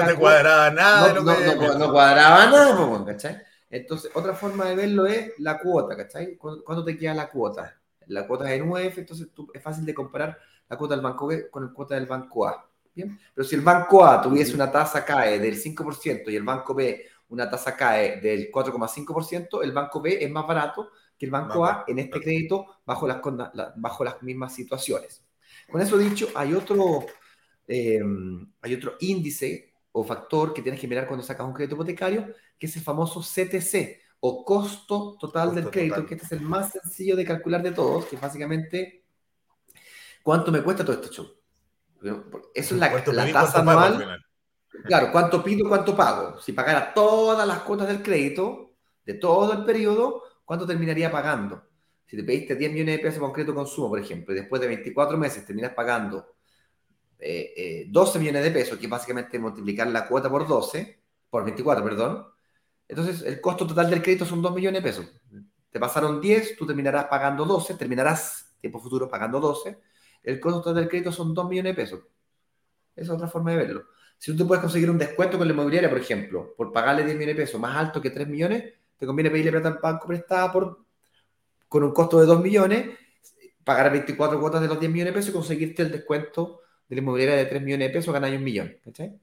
[0.06, 1.12] te, cuadraba nada.
[1.12, 3.42] No, no, cuadraba nada, ¿cachai?
[3.70, 6.36] Entonces, otra forma de verlo es la cuota, ¿cachai?
[6.36, 7.78] ¿Cuánto te queda la cuota?
[8.06, 11.50] La cuota es en UF, entonces es fácil de comparar la cuota del banco B
[11.50, 12.66] con la cuota del banco A.
[12.94, 16.74] Bien, pero si el banco A tuviese una tasa CAE del 5% y el banco
[16.74, 21.64] B una tasa CAE del 4,5%, el banco B es más barato que el banco
[21.64, 23.20] A en este crédito bajo las,
[23.76, 25.24] bajo las mismas situaciones.
[25.70, 27.06] Con eso dicho, hay otro,
[27.66, 32.34] em, hay otro índice o factor que tienes que mirar cuando sacas un crédito hipotecario,
[32.58, 36.72] que es el famoso CTC o costo total del crédito, que este es el más
[36.72, 39.04] sencillo de calcular de todos, que básicamente
[40.22, 41.41] cuánto me cuesta todo este show.
[42.54, 44.22] Eso es la, la tasa anual.
[44.84, 46.40] Claro, cuánto pido, cuánto pago.
[46.40, 48.74] Si pagara todas las cuotas del crédito
[49.04, 51.62] de todo el periodo, ¿cuánto terminaría pagando?
[52.06, 54.68] Si te pediste 10 millones de pesos con crédito consumo, por ejemplo, y después de
[54.68, 56.28] 24 meses terminas pagando 12
[57.20, 61.00] eh, eh, millones de pesos, que es básicamente multiplicar la cuota por 12,
[61.30, 62.26] por 24, perdón,
[62.88, 65.06] entonces el costo total del crédito son 2 millones de pesos.
[65.70, 69.80] Te pasaron 10, tú terminarás pagando 12, terminarás tiempo futuro pagando 12,
[70.22, 72.00] el costo del crédito son 2 millones de pesos.
[72.94, 73.84] Esa es otra forma de verlo.
[74.18, 77.16] Si tú te puedes conseguir un descuento con la inmobiliaria, por ejemplo, por pagarle 10
[77.16, 80.52] millones de pesos más alto que 3 millones, te conviene pedirle plata al banco prestada
[80.52, 80.84] por,
[81.68, 82.90] con un costo de 2 millones,
[83.64, 87.02] pagar 24 cuotas de los 10 millones de pesos y conseguirte el descuento de la
[87.02, 88.76] inmobiliaria de 3 millones de pesos, ganar un millón.
[88.84, 89.18] ¿cachai?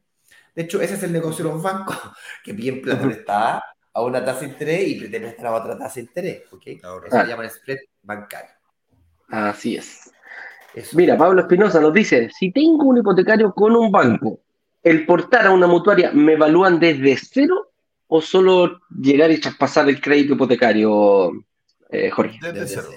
[0.53, 1.95] De hecho, ese es el negocio de los bancos,
[2.43, 3.63] que piden plata prestada
[3.93, 6.43] a una tasa de interés y te prestan a otra tasa de interés.
[6.51, 6.76] ¿okay?
[6.76, 8.51] Eso se llama el spread bancario.
[9.30, 10.11] Así es.
[10.93, 14.39] Mira, Pablo Espinosa nos dice, si tengo un hipotecario con un banco,
[14.83, 17.71] ¿el portar a una mutuaria me evalúan desde cero
[18.07, 21.31] o solo llegar y traspasar el crédito hipotecario,
[21.89, 22.39] eh, Jorge?
[22.41, 22.87] Desde, cero.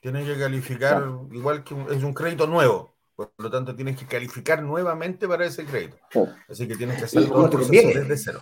[0.00, 4.62] Tienes que calificar, igual que es un crédito nuevo, por lo tanto tienes que calificar
[4.62, 5.96] nuevamente para ese crédito.
[6.48, 8.40] Así que tienes que hacer todo el proceso desde cero.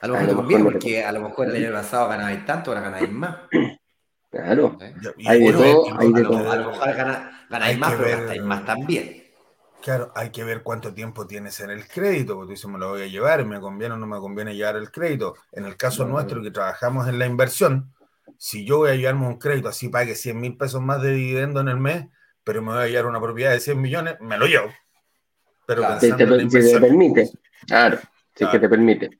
[0.00, 2.82] A lo mejor te conviene, porque a lo mejor el año pasado ganabais tanto, ahora
[2.82, 3.36] ganáis más.
[4.34, 4.76] Claro.
[5.26, 6.50] Hay de todo, hay de todo.
[6.50, 6.94] A lo mejor
[7.48, 9.22] ganáis más, pero gastáis más también.
[9.80, 12.88] Claro, hay que ver cuánto tiempo tienes en el crédito, porque tú dices, me lo
[12.88, 15.34] voy a llevar, me conviene o no me conviene llevar el crédito.
[15.52, 17.92] En el caso nuestro, que trabajamos en la inversión,
[18.38, 21.60] si yo voy a llevarme un crédito, así pague 100 mil pesos más de dividendo
[21.60, 22.06] en el mes,
[22.42, 24.68] pero me voy a llevar una propiedad de 100 millones, me lo llevo.
[25.66, 27.30] Pero te, te, permite,
[27.66, 27.98] claro,
[28.34, 29.10] sí que te permite.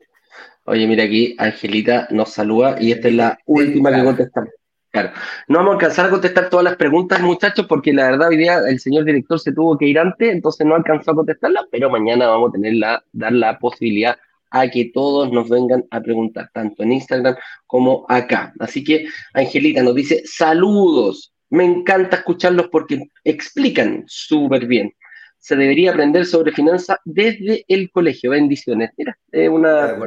[0.65, 4.51] Oye, mira aquí, Angelita nos saluda y esta es la última que contestamos.
[4.95, 5.11] Claro,
[5.49, 8.61] no vamos a alcanzar a contestar todas las preguntas, muchachos, porque la verdad hoy día
[8.69, 12.29] el señor director se tuvo que ir antes, entonces no alcanzó a contestarlas, pero mañana
[12.29, 14.17] vamos a tener la, dar la posibilidad
[14.53, 17.35] a que todos nos vengan a preguntar, tanto en Instagram
[17.67, 18.53] como acá.
[18.61, 24.95] Así que Angelita nos dice, saludos, me encanta escucharlos porque explican súper bien.
[25.41, 28.31] Se debería aprender sobre finanzas desde el colegio.
[28.31, 28.93] Bendiciones.
[28.97, 29.99] Mira, es una...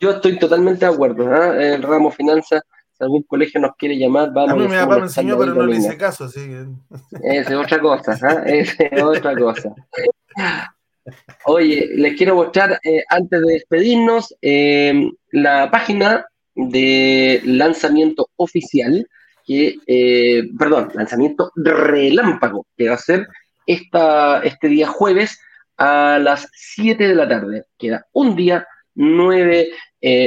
[0.00, 1.30] Yo estoy totalmente de acuerdo.
[1.30, 1.54] ¿ah?
[1.62, 2.62] El ramo finanzas
[2.98, 4.52] si algún colegio nos quiere llamar, vamos.
[4.52, 6.40] A mí mi papá me enseñó, pero no le hice caso, así
[7.22, 8.60] Esa es otra cosa, ¿eh?
[8.60, 9.74] Esa es otra cosa.
[11.44, 19.06] Oye, les quiero mostrar, eh, antes de despedirnos, eh, la página de lanzamiento oficial,
[19.46, 23.26] que, eh, perdón, lanzamiento relámpago, que va a ser
[23.66, 25.40] esta, este día jueves
[25.78, 27.64] a las 7 de la tarde.
[27.78, 29.70] Queda un día, nueve,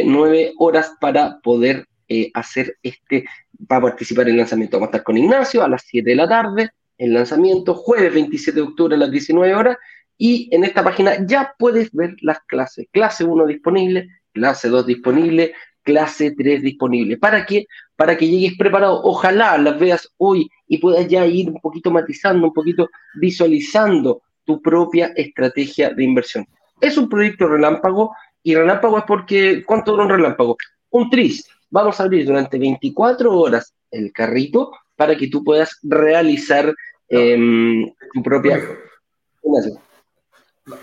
[0.06, 3.24] nueve horas para poder eh, hacer este,
[3.72, 4.76] va a participar en el lanzamiento.
[4.76, 8.60] Vamos a estar con Ignacio a las 7 de la tarde, el lanzamiento, jueves 27
[8.60, 9.78] de octubre a las 19 horas,
[10.18, 12.88] y en esta página ya puedes ver las clases.
[12.92, 17.16] Clase 1 disponible, clase 2 disponible, clase 3 disponible.
[17.16, 17.66] ¿Para qué?
[17.96, 19.02] Para que llegues preparado.
[19.04, 22.90] Ojalá las veas hoy y puedas ya ir un poquito matizando, un poquito
[23.22, 26.46] visualizando tu propia estrategia de inversión.
[26.82, 28.14] Es un proyecto relámpago
[28.44, 30.58] y relámpago es porque, ¿cuánto dura un relámpago?
[30.90, 36.74] Un tris, vamos a abrir durante 24 horas el carrito para que tú puedas realizar
[37.10, 38.62] em, tu propia...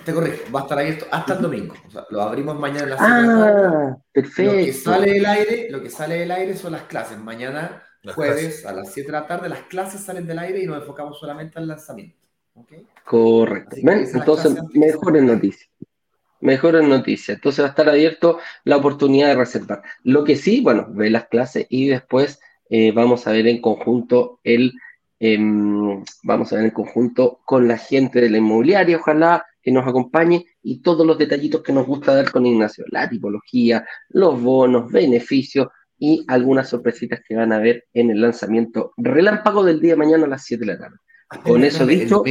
[0.05, 1.74] Te corrijo, va a estar abierto hasta el domingo.
[1.86, 4.52] O sea, lo abrimos mañana a las ah, perfecto.
[4.52, 7.16] Lo que sale del aire, lo que sale del aire son las clases.
[7.16, 7.85] Mañana,
[8.15, 11.19] jueves, a las 7 de la tarde, las clases salen del aire y nos enfocamos
[11.19, 12.19] solamente al lanzamiento.
[13.05, 13.77] Correcto.
[13.78, 15.70] Entonces, mejores noticias
[16.40, 17.36] mejores noticias.
[17.36, 19.82] Entonces va a estar abierto la oportunidad de reservar.
[20.02, 22.40] Lo que sí, bueno, ve las clases y después
[22.70, 24.73] eh, vamos a ver en conjunto el,
[25.19, 29.86] em, vamos a ver en conjunto con la gente de la inmobiliaria, ojalá que nos
[29.86, 34.90] acompañe y todos los detallitos que nos gusta dar con Ignacio, la tipología, los bonos,
[34.90, 39.97] beneficios y algunas sorpresitas que van a ver en el lanzamiento relámpago del día de
[39.97, 40.97] mañana a las 7 de la tarde.
[41.43, 42.23] Con eso dicho.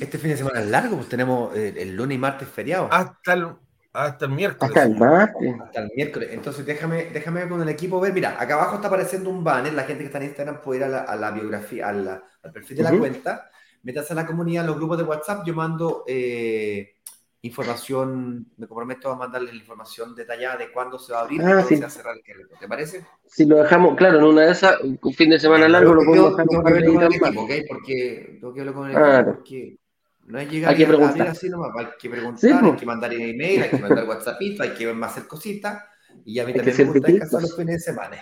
[0.00, 2.88] Este fin de semana es largo, pues tenemos el, lunes y martes feriado.
[2.92, 3.46] Hasta el,
[3.92, 4.76] hasta el miércoles.
[4.76, 5.54] Hasta el martes.
[5.62, 6.28] Hasta el miércoles.
[6.32, 8.12] Entonces déjame, déjame con el equipo ver.
[8.12, 9.72] Mira, acá abajo está apareciendo un banner.
[9.72, 12.22] La gente que está en Instagram puede ir a la, biografía, al
[12.52, 13.50] perfil de la cuenta.
[13.82, 15.46] Métase a la comunidad, a los grupos de WhatsApp.
[15.46, 16.96] Yo mando eh,
[17.42, 21.64] información, me comprometo a mandarles la información detallada de cuándo se va a abrir ah,
[21.64, 22.56] y se va a cerrar el crédito.
[22.58, 23.04] ¿Te parece?
[23.26, 26.36] Si lo dejamos, claro, en una de esas, un fin de semana largo, lo podemos
[26.36, 27.50] dejar equipo, ¿ok?
[27.68, 29.78] Porque tengo que hablar con el equipo, porque
[30.26, 31.28] no es llegar hay que preguntar.
[31.28, 34.90] así nomás, hay que preguntar, hay que mandar email, hay que mandar WhatsApp, hay que
[35.02, 35.84] hacer cositas,
[36.24, 38.16] y a mí también me gusta descansar los fines de semana.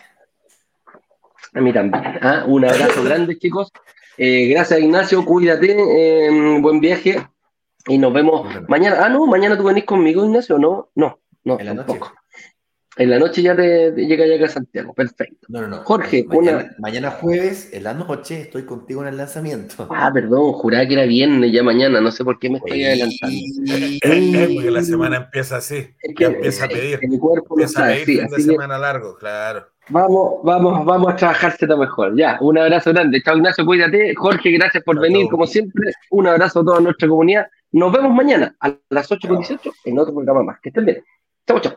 [1.55, 2.05] A mí también.
[2.21, 2.45] ¿ah?
[2.47, 3.73] Un abrazo grande, chicos.
[4.19, 5.25] Eh, gracias, Ignacio.
[5.25, 5.75] Cuídate.
[5.79, 7.27] Eh, buen viaje.
[7.89, 9.05] Y nos vemos mañana.
[9.05, 10.91] Ah, no, mañana tú venís conmigo, Ignacio, ¿no?
[10.95, 12.01] No, no, en la Noche.
[12.99, 15.47] En la noche ya te, llega ya a Santiago, perfecto.
[15.51, 15.77] No, no, no.
[15.85, 19.87] Jorge, mañana, mañana, jueves, en la noche, estoy contigo en el lanzamiento.
[19.91, 23.37] Ah, perdón, juraba que era viernes ya mañana, no sé por qué me estoy adelantando.
[24.01, 25.89] porque la semana empieza así,
[26.19, 27.07] ya empieza a pedir.
[27.07, 29.67] mi cuerpo empieza a pedir fin de semana largo, claro.
[29.89, 32.17] Vamos, vamos, vamos a trabajarse mejor.
[32.17, 33.23] Ya, un abrazo grande.
[33.23, 34.15] Chao Ignacio, cuídate.
[34.17, 35.93] Jorge, gracias por venir, como siempre.
[36.11, 37.47] Un abrazo a toda nuestra comunidad.
[37.73, 40.61] Nos vemos mañana a las 8.18 en otro programa más.
[40.61, 41.05] Que estén bien.
[41.47, 41.77] Chau, chau.